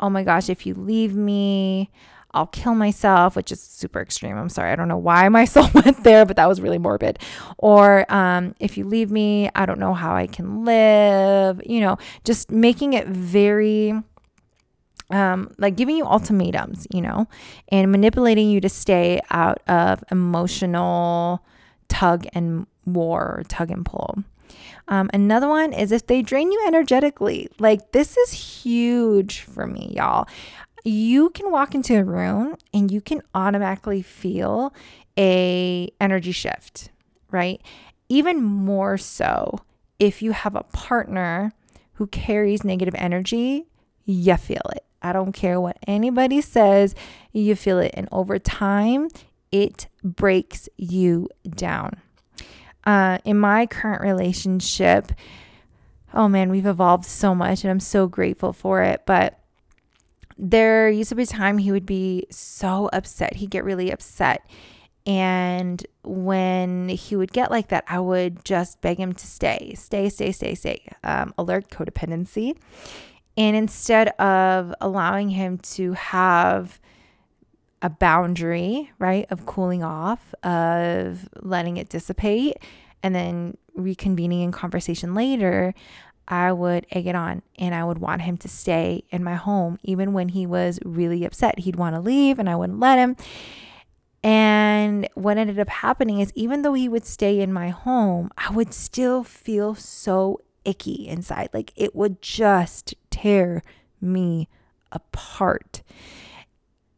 oh 0.00 0.10
my 0.10 0.22
gosh, 0.22 0.48
if 0.48 0.66
you 0.66 0.74
leave 0.74 1.14
me, 1.14 1.90
I'll 2.32 2.46
kill 2.46 2.74
myself, 2.74 3.34
which 3.34 3.50
is 3.50 3.62
super 3.62 4.00
extreme. 4.00 4.36
I'm 4.36 4.50
sorry. 4.50 4.70
I 4.70 4.76
don't 4.76 4.88
know 4.88 4.98
why 4.98 5.28
my 5.30 5.44
soul 5.46 5.68
went 5.74 6.04
there, 6.04 6.26
but 6.26 6.36
that 6.36 6.48
was 6.48 6.60
really 6.60 6.78
morbid. 6.78 7.18
Or 7.58 8.10
um, 8.12 8.54
if 8.60 8.76
you 8.76 8.84
leave 8.84 9.10
me, 9.10 9.50
I 9.54 9.64
don't 9.64 9.80
know 9.80 9.94
how 9.94 10.14
I 10.14 10.26
can 10.26 10.64
live. 10.64 11.62
You 11.64 11.80
know, 11.80 11.98
just 12.24 12.50
making 12.50 12.92
it 12.92 13.06
very 13.06 13.94
um, 15.10 15.54
like 15.58 15.76
giving 15.76 15.96
you 15.96 16.04
ultimatums, 16.04 16.86
you 16.92 17.00
know, 17.00 17.28
and 17.68 17.90
manipulating 17.92 18.50
you 18.50 18.60
to 18.60 18.68
stay 18.68 19.20
out 19.30 19.62
of 19.68 20.02
emotional 20.10 21.44
tug 21.88 22.26
and 22.32 22.66
war, 22.84 23.42
tug 23.48 23.70
and 23.70 23.84
pull. 23.86 24.18
Um, 24.88 25.10
another 25.12 25.48
one 25.48 25.72
is 25.72 25.92
if 25.92 26.06
they 26.06 26.22
drain 26.22 26.50
you 26.50 26.64
energetically. 26.66 27.48
Like, 27.58 27.92
this 27.92 28.16
is 28.16 28.32
huge 28.32 29.40
for 29.40 29.66
me, 29.66 29.94
y'all. 29.96 30.28
You 30.84 31.30
can 31.30 31.50
walk 31.50 31.74
into 31.74 31.98
a 31.98 32.04
room 32.04 32.56
and 32.72 32.90
you 32.90 33.00
can 33.00 33.22
automatically 33.34 34.02
feel 34.02 34.72
a 35.18 35.90
energy 36.00 36.32
shift, 36.32 36.90
right? 37.30 37.60
Even 38.08 38.42
more 38.42 38.96
so 38.96 39.58
if 39.98 40.22
you 40.22 40.32
have 40.32 40.54
a 40.54 40.62
partner 40.62 41.52
who 41.94 42.06
carries 42.06 42.62
negative 42.64 42.94
energy, 42.96 43.64
you 44.04 44.36
feel 44.36 44.62
it. 44.74 44.84
I 45.02 45.12
don't 45.12 45.32
care 45.32 45.60
what 45.60 45.78
anybody 45.86 46.40
says, 46.40 46.94
you 47.32 47.56
feel 47.56 47.78
it. 47.78 47.92
And 47.94 48.08
over 48.12 48.38
time, 48.38 49.08
it 49.52 49.88
breaks 50.02 50.68
you 50.76 51.28
down 51.48 52.00
uh, 52.86 53.18
in 53.24 53.38
my 53.38 53.66
current 53.66 54.00
relationship, 54.00 55.12
oh 56.14 56.28
man, 56.28 56.50
we've 56.50 56.66
evolved 56.66 57.04
so 57.04 57.34
much 57.34 57.64
and 57.64 57.70
I'm 57.70 57.80
so 57.80 58.06
grateful 58.06 58.52
for 58.52 58.82
it. 58.82 59.02
But 59.04 59.38
there 60.38 60.88
used 60.88 61.08
to 61.10 61.14
be 61.14 61.24
a 61.24 61.26
time 61.26 61.58
he 61.58 61.72
would 61.72 61.86
be 61.86 62.26
so 62.30 62.88
upset. 62.92 63.34
He'd 63.36 63.50
get 63.50 63.64
really 63.64 63.90
upset. 63.90 64.46
And 65.06 65.84
when 66.02 66.88
he 66.88 67.16
would 67.16 67.32
get 67.32 67.50
like 67.50 67.68
that, 67.68 67.84
I 67.88 68.00
would 68.00 68.44
just 68.44 68.80
beg 68.80 68.98
him 68.98 69.12
to 69.12 69.26
stay, 69.26 69.74
stay, 69.76 70.08
stay, 70.08 70.32
stay, 70.32 70.54
stay. 70.54 70.82
Um, 71.04 71.32
alert 71.38 71.68
codependency. 71.70 72.56
And 73.36 73.56
instead 73.56 74.08
of 74.18 74.74
allowing 74.80 75.28
him 75.28 75.58
to 75.58 75.92
have 75.92 76.80
a 77.82 77.90
boundary, 77.90 78.90
right, 78.98 79.26
of 79.30 79.46
cooling 79.46 79.82
off, 79.82 80.34
of 80.42 81.28
letting 81.40 81.76
it 81.76 81.88
dissipate, 81.88 82.56
and 83.02 83.14
then 83.14 83.56
reconvening 83.78 84.42
in 84.42 84.52
conversation 84.52 85.14
later, 85.14 85.74
I 86.28 86.52
would 86.52 86.86
egg 86.90 87.06
it 87.06 87.14
on 87.14 87.42
and 87.56 87.74
I 87.74 87.84
would 87.84 87.98
want 87.98 88.22
him 88.22 88.36
to 88.38 88.48
stay 88.48 89.04
in 89.10 89.22
my 89.22 89.34
home. 89.34 89.78
Even 89.82 90.12
when 90.12 90.30
he 90.30 90.46
was 90.46 90.80
really 90.84 91.24
upset, 91.24 91.60
he'd 91.60 91.76
want 91.76 91.94
to 91.94 92.00
leave 92.00 92.38
and 92.38 92.48
I 92.48 92.56
wouldn't 92.56 92.80
let 92.80 92.98
him. 92.98 93.16
And 94.24 95.08
what 95.14 95.38
ended 95.38 95.60
up 95.60 95.68
happening 95.68 96.18
is, 96.18 96.32
even 96.34 96.62
though 96.62 96.72
he 96.72 96.88
would 96.88 97.06
stay 97.06 97.40
in 97.40 97.52
my 97.52 97.68
home, 97.68 98.30
I 98.36 98.50
would 98.50 98.74
still 98.74 99.22
feel 99.22 99.76
so 99.76 100.40
icky 100.64 101.06
inside. 101.06 101.50
Like 101.52 101.72
it 101.76 101.94
would 101.94 102.20
just 102.20 102.94
tear 103.10 103.62
me 104.00 104.48
apart. 104.90 105.82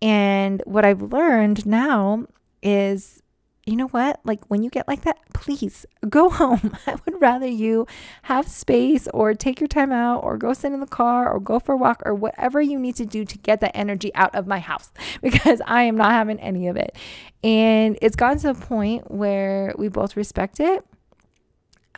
And 0.01 0.63
what 0.65 0.85
I've 0.85 1.03
learned 1.03 1.67
now 1.67 2.27
is 2.63 3.23
you 3.69 3.77
know 3.77 3.89
what? 3.89 4.21
Like 4.25 4.41
when 4.47 4.63
you 4.63 4.71
get 4.71 4.89
like 4.89 5.03
that, 5.03 5.19
please 5.35 5.85
go 6.09 6.31
home. 6.31 6.77
I 6.87 6.97
would 7.05 7.21
rather 7.21 7.47
you 7.47 7.87
have 8.23 8.49
space 8.49 9.07
or 9.13 9.35
take 9.35 9.61
your 9.61 9.69
time 9.69 9.93
out 9.93 10.25
or 10.25 10.39
go 10.39 10.55
sit 10.55 10.73
in 10.73 10.81
the 10.81 10.87
car 10.87 11.31
or 11.31 11.39
go 11.39 11.61
for 11.61 11.75
a 11.75 11.77
walk 11.77 12.03
or 12.07 12.15
whatever 12.15 12.63
you 12.63 12.79
need 12.79 12.97
to 12.97 13.05
do 13.05 13.27
to 13.27 13.37
get 13.39 13.61
that 13.61 13.77
energy 13.77 14.11
out 14.15 14.35
of 14.35 14.47
my 14.47 14.59
house 14.59 14.91
because 15.23 15.61
I 15.67 15.83
am 15.83 15.97
not 15.97 16.13
having 16.13 16.41
any 16.41 16.69
of 16.69 16.77
it. 16.77 16.97
And 17.45 17.99
it's 18.01 18.17
gotten 18.17 18.39
to 18.39 18.51
a 18.51 18.55
point 18.55 19.11
where 19.11 19.75
we 19.77 19.89
both 19.89 20.17
respect 20.17 20.61
it 20.61 20.83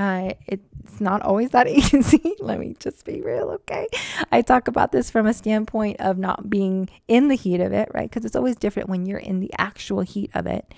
uh, 0.01 0.33
it's 0.47 0.99
not 0.99 1.21
always 1.21 1.51
that 1.51 1.69
easy. 1.69 2.35
Let 2.41 2.59
me 2.59 2.75
just 2.81 3.05
be 3.05 3.21
real, 3.21 3.51
okay? 3.51 3.87
I 4.33 4.41
talk 4.41 4.67
about 4.67 4.93
this 4.93 5.11
from 5.11 5.27
a 5.27 5.35
standpoint 5.35 6.01
of 6.01 6.17
not 6.17 6.49
being 6.49 6.89
in 7.07 7.29
the 7.29 7.35
heat 7.35 7.61
of 7.61 7.75
it, 7.75 7.91
right? 7.93 8.09
Because 8.09 8.25
it's 8.25 8.35
always 8.35 8.57
different 8.57 8.89
when 8.89 9.05
you're 9.05 9.19
in 9.19 9.41
the 9.41 9.51
actual 9.59 10.01
heat 10.01 10.31
of 10.33 10.47
it. 10.47 10.73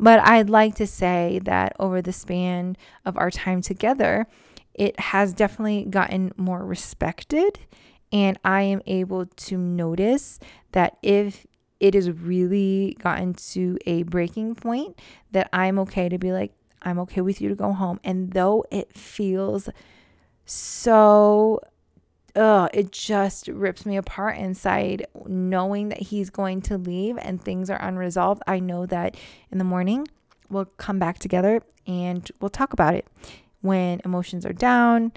But 0.00 0.20
I'd 0.20 0.48
like 0.48 0.74
to 0.76 0.86
say 0.86 1.38
that 1.44 1.76
over 1.78 2.00
the 2.00 2.14
span 2.14 2.78
of 3.04 3.18
our 3.18 3.30
time 3.30 3.60
together, 3.60 4.26
it 4.72 4.98
has 4.98 5.34
definitely 5.34 5.84
gotten 5.84 6.32
more 6.38 6.64
respected. 6.64 7.58
And 8.10 8.38
I 8.42 8.62
am 8.62 8.80
able 8.86 9.26
to 9.26 9.58
notice 9.58 10.38
that 10.72 10.96
if 11.02 11.46
it 11.78 11.92
has 11.92 12.10
really 12.10 12.96
gotten 13.00 13.34
to 13.34 13.76
a 13.84 14.04
breaking 14.04 14.54
point, 14.54 14.98
that 15.32 15.50
I'm 15.52 15.78
okay 15.80 16.08
to 16.08 16.16
be 16.16 16.32
like, 16.32 16.54
I'm 16.82 16.98
okay 17.00 17.20
with 17.20 17.40
you 17.40 17.48
to 17.48 17.54
go 17.54 17.72
home. 17.72 18.00
And 18.04 18.32
though 18.32 18.64
it 18.70 18.92
feels 18.96 19.68
so 20.44 21.60
uh, 22.34 22.68
it 22.72 22.92
just 22.92 23.48
rips 23.48 23.84
me 23.84 23.96
apart 23.96 24.38
inside 24.38 25.06
knowing 25.26 25.90
that 25.90 26.00
he's 26.00 26.30
going 26.30 26.62
to 26.62 26.78
leave 26.78 27.18
and 27.18 27.42
things 27.42 27.68
are 27.68 27.80
unresolved. 27.82 28.42
I 28.46 28.58
know 28.58 28.86
that 28.86 29.16
in 29.50 29.58
the 29.58 29.64
morning 29.64 30.08
we'll 30.48 30.64
come 30.64 30.98
back 30.98 31.18
together 31.18 31.60
and 31.86 32.30
we'll 32.40 32.50
talk 32.50 32.72
about 32.72 32.94
it 32.94 33.06
when 33.60 34.00
emotions 34.04 34.46
are 34.46 34.52
down 34.52 35.12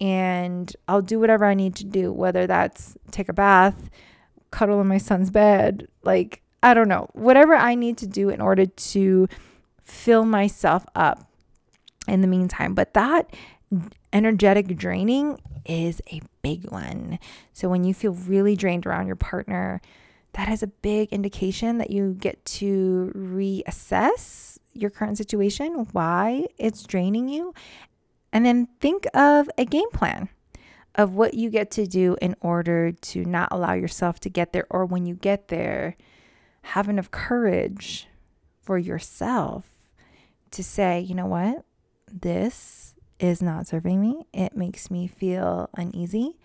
and 0.00 0.74
I'll 0.88 1.02
do 1.02 1.18
whatever 1.18 1.44
I 1.44 1.54
need 1.54 1.74
to 1.76 1.84
do, 1.84 2.12
whether 2.12 2.46
that's 2.46 2.96
take 3.10 3.28
a 3.28 3.34
bath, 3.34 3.90
cuddle 4.50 4.80
in 4.80 4.86
my 4.86 4.98
son's 4.98 5.30
bed, 5.30 5.88
like 6.02 6.42
I 6.62 6.74
don't 6.74 6.88
know, 6.88 7.08
whatever 7.12 7.54
I 7.54 7.74
need 7.74 7.98
to 7.98 8.06
do 8.06 8.28
in 8.28 8.40
order 8.40 8.66
to 8.66 9.28
fill 9.82 10.24
myself 10.24 10.84
up 10.94 11.30
in 12.08 12.20
the 12.20 12.28
meantime. 12.28 12.74
But 12.74 12.94
that 12.94 13.34
energetic 14.12 14.76
draining 14.76 15.40
is 15.64 16.00
a 16.12 16.20
big 16.42 16.70
one. 16.70 17.18
So 17.52 17.68
when 17.68 17.84
you 17.84 17.94
feel 17.94 18.12
really 18.12 18.56
drained 18.56 18.86
around 18.86 19.06
your 19.06 19.16
partner, 19.16 19.80
that 20.32 20.48
is 20.48 20.62
a 20.62 20.68
big 20.68 21.12
indication 21.12 21.78
that 21.78 21.90
you 21.90 22.14
get 22.14 22.44
to 22.44 23.12
reassess 23.16 24.58
your 24.72 24.90
current 24.90 25.18
situation, 25.18 25.88
why 25.92 26.46
it's 26.56 26.84
draining 26.84 27.28
you, 27.28 27.52
and 28.32 28.46
then 28.46 28.68
think 28.80 29.06
of 29.14 29.50
a 29.58 29.64
game 29.64 29.90
plan 29.92 30.28
of 30.94 31.14
what 31.14 31.34
you 31.34 31.50
get 31.50 31.70
to 31.72 31.86
do 31.86 32.16
in 32.20 32.36
order 32.40 32.92
to 32.92 33.24
not 33.24 33.48
allow 33.50 33.72
yourself 33.72 34.20
to 34.20 34.28
get 34.28 34.52
there, 34.52 34.66
or 34.70 34.84
when 34.84 35.06
you 35.06 35.14
get 35.14 35.48
there, 35.48 35.96
have 36.62 36.88
enough 36.88 37.10
courage 37.10 38.06
for 38.60 38.78
yourself 38.78 39.66
to 40.52 40.62
say, 40.62 41.00
you 41.00 41.14
know 41.14 41.26
what, 41.26 41.64
this 42.12 42.94
is 43.18 43.42
not 43.42 43.66
serving 43.66 44.00
me. 44.00 44.26
It 44.32 44.56
makes 44.56 44.90
me 44.90 45.06
feel 45.06 45.68
uneasy, 45.74 46.38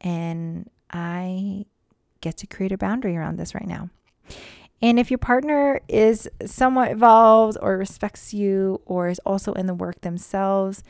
and 0.00 0.68
I 0.90 1.66
get 2.20 2.36
to 2.38 2.46
create 2.46 2.72
a 2.72 2.78
boundary 2.78 3.16
around 3.16 3.38
this 3.38 3.54
right 3.54 3.66
now. 3.66 3.90
And 4.80 4.98
if 4.98 5.10
your 5.10 5.18
partner 5.18 5.80
is 5.88 6.28
somewhat 6.44 6.90
involved 6.90 7.56
or 7.60 7.78
respects 7.78 8.34
you 8.34 8.80
or 8.84 9.08
is 9.08 9.20
also 9.20 9.52
in 9.52 9.66
the 9.66 9.74
work 9.74 10.00
themselves, 10.00 10.82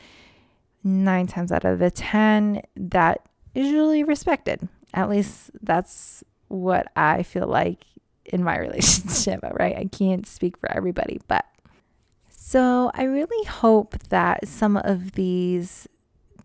nine 0.83 1.27
times 1.27 1.51
out 1.51 1.63
of 1.63 1.79
the 1.79 1.91
10, 1.91 2.61
that 2.75 3.21
is 3.53 3.67
usually 3.67 4.03
respected. 4.03 4.67
At 4.95 5.09
least 5.09 5.51
that's 5.61 6.23
what 6.47 6.87
I 6.95 7.23
feel 7.23 7.47
like 7.47 7.83
in 8.25 8.43
my 8.43 8.57
relationship, 8.67 9.39
right? 9.43 9.75
I 9.77 9.85
can't 9.85 10.25
speak 10.25 10.57
for 10.57 10.71
everybody, 10.71 11.19
but 11.27 11.45
so 12.29 12.91
I 12.93 13.03
really 13.03 13.47
hope 13.47 13.97
that 14.09 14.47
some 14.47 14.77
of 14.77 15.13
these 15.13 15.87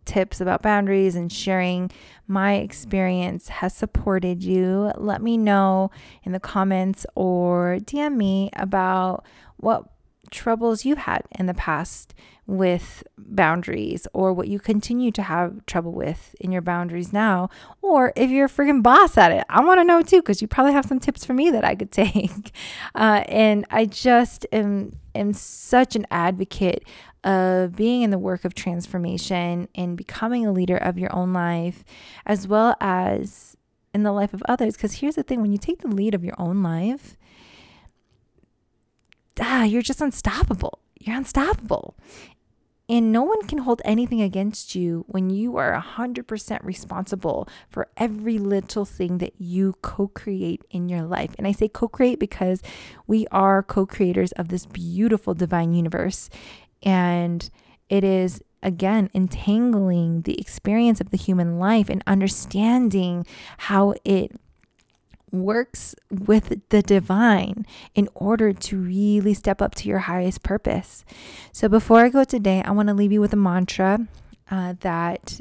tips 0.08 0.40
about 0.40 0.62
boundaries 0.62 1.14
and 1.14 1.30
sharing 1.30 1.90
my 2.26 2.54
experience 2.54 3.48
has 3.48 3.74
supported 3.74 4.42
you. 4.42 4.90
Let 4.96 5.20
me 5.20 5.36
know 5.36 5.90
in 6.24 6.32
the 6.32 6.40
comments 6.40 7.04
or 7.14 7.78
DM 7.82 8.16
me 8.16 8.48
about 8.54 9.26
what 9.58 9.84
troubles 10.30 10.84
you've 10.84 10.98
had 10.98 11.22
in 11.38 11.46
the 11.46 11.54
past 11.54 12.14
with 12.48 13.04
boundaries 13.16 14.08
or 14.12 14.32
what 14.32 14.48
you 14.48 14.58
continue 14.58 15.12
to 15.12 15.22
have 15.22 15.64
trouble 15.66 15.92
with 15.92 16.34
in 16.40 16.50
your 16.50 16.62
boundaries 16.62 17.12
now 17.12 17.48
or 17.82 18.12
if 18.16 18.30
you're 18.30 18.46
a 18.46 18.48
freaking 18.48 18.82
boss 18.82 19.16
at 19.16 19.30
it 19.30 19.44
i 19.48 19.62
want 19.62 19.78
to 19.78 19.84
know 19.84 20.02
too 20.02 20.20
because 20.20 20.42
you 20.42 20.48
probably 20.48 20.72
have 20.72 20.86
some 20.86 20.98
tips 20.98 21.24
for 21.24 21.34
me 21.34 21.50
that 21.50 21.64
i 21.64 21.74
could 21.74 21.92
take 21.92 22.52
uh, 22.94 23.22
and 23.28 23.64
i 23.70 23.84
just 23.84 24.46
am 24.50 24.98
am 25.14 25.32
such 25.32 25.94
an 25.94 26.06
advocate 26.10 26.82
of 27.22 27.76
being 27.76 28.02
in 28.02 28.10
the 28.10 28.18
work 28.18 28.44
of 28.44 28.54
transformation 28.54 29.68
and 29.74 29.96
becoming 29.96 30.46
a 30.46 30.52
leader 30.52 30.76
of 30.76 30.98
your 30.98 31.14
own 31.14 31.32
life 31.32 31.84
as 32.24 32.48
well 32.48 32.74
as 32.80 33.56
in 33.92 34.02
the 34.02 34.12
life 34.12 34.32
of 34.32 34.42
others 34.48 34.74
because 34.74 34.94
here's 34.94 35.16
the 35.16 35.22
thing 35.22 35.42
when 35.42 35.52
you 35.52 35.58
take 35.58 35.80
the 35.82 35.88
lead 35.88 36.14
of 36.14 36.24
your 36.24 36.34
own 36.38 36.62
life 36.62 37.16
ah, 39.40 39.64
you're 39.64 39.82
just 39.82 40.00
unstoppable. 40.00 40.80
You're 41.00 41.16
unstoppable. 41.16 41.96
And 42.90 43.12
no 43.12 43.22
one 43.22 43.42
can 43.42 43.58
hold 43.58 43.82
anything 43.84 44.22
against 44.22 44.74
you 44.74 45.04
when 45.08 45.28
you 45.28 45.58
are 45.58 45.78
100% 45.78 46.64
responsible 46.64 47.46
for 47.68 47.88
every 47.98 48.38
little 48.38 48.86
thing 48.86 49.18
that 49.18 49.34
you 49.38 49.74
co 49.82 50.08
create 50.08 50.62
in 50.70 50.88
your 50.88 51.02
life. 51.02 51.34
And 51.36 51.46
I 51.46 51.52
say 51.52 51.68
co 51.68 51.86
create 51.86 52.18
because 52.18 52.62
we 53.06 53.26
are 53.30 53.62
co 53.62 53.84
creators 53.84 54.32
of 54.32 54.48
this 54.48 54.64
beautiful 54.64 55.34
divine 55.34 55.74
universe. 55.74 56.30
And 56.82 57.50
it 57.90 58.04
is, 58.04 58.42
again, 58.62 59.10
entangling 59.12 60.22
the 60.22 60.40
experience 60.40 61.00
of 61.00 61.10
the 61.10 61.18
human 61.18 61.58
life 61.58 61.90
and 61.90 62.02
understanding 62.06 63.26
how 63.58 63.94
it 64.04 64.32
works 65.32 65.94
with 66.10 66.60
the 66.68 66.82
divine 66.82 67.66
in 67.94 68.08
order 68.14 68.52
to 68.52 68.78
really 68.78 69.34
step 69.34 69.62
up 69.62 69.74
to 69.76 69.88
your 69.88 70.00
highest 70.00 70.42
purpose. 70.42 71.04
So, 71.52 71.68
before 71.68 72.00
I 72.00 72.08
go 72.08 72.24
today, 72.24 72.62
I 72.64 72.70
want 72.70 72.88
to 72.88 72.94
leave 72.94 73.12
you 73.12 73.20
with 73.20 73.32
a 73.32 73.36
mantra 73.36 74.06
uh, 74.50 74.74
that 74.80 75.40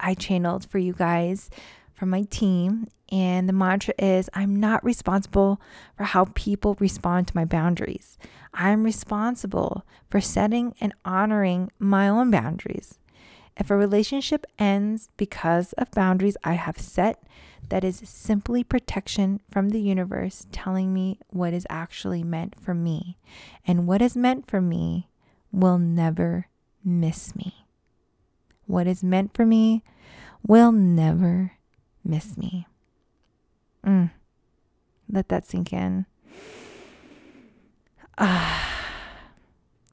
I 0.00 0.14
channeled 0.14 0.66
for 0.66 0.78
you 0.78 0.92
guys 0.92 1.50
from 1.94 2.10
my 2.10 2.22
team. 2.22 2.88
And 3.10 3.46
the 3.46 3.52
mantra 3.52 3.92
is 3.98 4.30
I'm 4.32 4.56
not 4.56 4.82
responsible 4.82 5.60
for 5.96 6.04
how 6.04 6.26
people 6.34 6.76
respond 6.80 7.28
to 7.28 7.36
my 7.36 7.44
boundaries. 7.44 8.16
I'm 8.54 8.84
responsible 8.84 9.84
for 10.10 10.20
setting 10.20 10.74
and 10.80 10.94
honoring 11.04 11.70
my 11.78 12.08
own 12.08 12.30
boundaries. 12.30 12.98
If 13.56 13.70
a 13.70 13.76
relationship 13.76 14.46
ends 14.58 15.08
because 15.16 15.72
of 15.74 15.90
boundaries 15.90 16.36
I 16.42 16.54
have 16.54 16.78
set, 16.78 17.22
that 17.68 17.84
is 17.84 18.02
simply 18.04 18.64
protection 18.64 19.40
from 19.50 19.70
the 19.70 19.80
universe 19.80 20.46
telling 20.52 20.92
me 20.92 21.18
what 21.28 21.52
is 21.52 21.66
actually 21.70 22.22
meant 22.22 22.58
for 22.60 22.74
me. 22.74 23.18
And 23.66 23.86
what 23.86 24.02
is 24.02 24.16
meant 24.16 24.48
for 24.48 24.60
me 24.60 25.08
will 25.50 25.78
never 25.78 26.48
miss 26.84 27.36
me. 27.36 27.66
What 28.66 28.86
is 28.86 29.04
meant 29.04 29.34
for 29.34 29.46
me 29.46 29.82
will 30.46 30.72
never 30.72 31.52
miss 32.04 32.36
me. 32.36 32.66
Mm. 33.86 34.10
Let 35.10 35.28
that 35.28 35.46
sink 35.46 35.72
in. 35.72 36.06
Ah, 38.18 38.68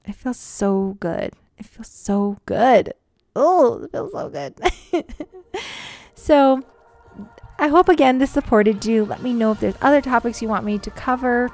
it 0.06 0.14
feels 0.14 0.38
so 0.38 0.98
good. 1.00 1.32
It 1.58 1.66
feels 1.66 1.88
so 1.88 2.38
good. 2.46 2.94
Oh, 3.42 3.84
it 3.84 3.92
feels 3.92 4.12
so 4.12 4.30
good. 4.30 4.56
so, 6.14 6.62
I 7.58 7.70
hope 7.70 7.88
again 7.88 8.20
this 8.20 8.32
supported 8.32 8.86
you. 8.86 9.06
Let 9.06 9.22
me 9.22 9.34
know 9.34 9.52
if 9.52 9.60
there's 9.60 9.78
other 9.82 10.02
topics 10.02 10.42
you 10.42 10.50
want 10.50 10.66
me 10.66 10.78
to 10.80 10.92
cover. 10.92 11.50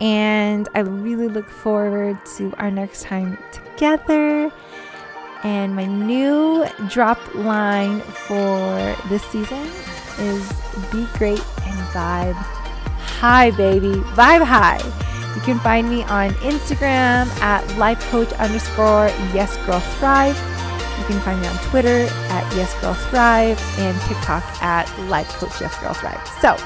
And 0.00 0.68
I 0.74 0.80
really 0.80 1.28
look 1.28 1.48
forward 1.48 2.18
to 2.36 2.52
our 2.58 2.70
next 2.70 3.02
time 3.02 3.38
together. 3.52 4.52
And 5.44 5.76
my 5.76 5.84
new 5.84 6.66
drop 6.88 7.18
line 7.34 8.00
for 8.00 8.96
this 9.08 9.22
season 9.26 9.68
is 10.18 10.52
be 10.90 11.06
great 11.18 11.44
and 11.62 11.78
vibe 11.94 12.58
high, 13.18 13.50
baby. 13.50 13.94
Vibe 14.14 14.44
high. 14.44 15.07
You 15.38 15.44
can 15.44 15.60
find 15.60 15.88
me 15.88 16.02
on 16.02 16.30
Instagram 16.42 17.28
at 17.40 17.62
life 17.78 18.00
coach 18.10 18.32
underscore 18.32 19.06
yes 19.32 19.56
girl 19.66 19.78
thrive. 19.78 20.36
You 20.98 21.04
can 21.04 21.20
find 21.20 21.40
me 21.40 21.46
on 21.46 21.56
Twitter 21.70 22.08
at 22.10 22.56
Yes 22.56 22.74
Girl 22.80 22.92
Thrive 22.92 23.56
and 23.78 23.96
TikTok 24.02 24.42
at 24.60 24.90
Life 25.08 25.28
Coach 25.34 25.60
Yes 25.60 25.78
Girl 25.78 25.94
Thrive. 25.94 26.26
So, 26.42 26.56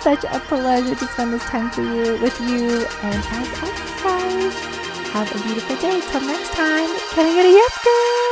such 0.00 0.22
a 0.22 0.38
pleasure 0.46 0.94
to 0.94 1.06
spend 1.08 1.32
this 1.32 1.42
time 1.46 1.68
for 1.70 1.82
you 1.82 2.16
with 2.22 2.40
you. 2.40 2.86
And 3.02 3.16
as 3.16 4.04
always, 4.04 4.54
have 5.10 5.28
a 5.34 5.42
beautiful 5.42 5.74
day. 5.76 6.00
Till 6.00 6.20
next 6.20 6.52
time, 6.52 6.88
can 7.10 7.26
I 7.26 7.34
get 7.34 7.46
a 7.46 7.50
yes, 7.50 7.84
girl? 7.84 8.31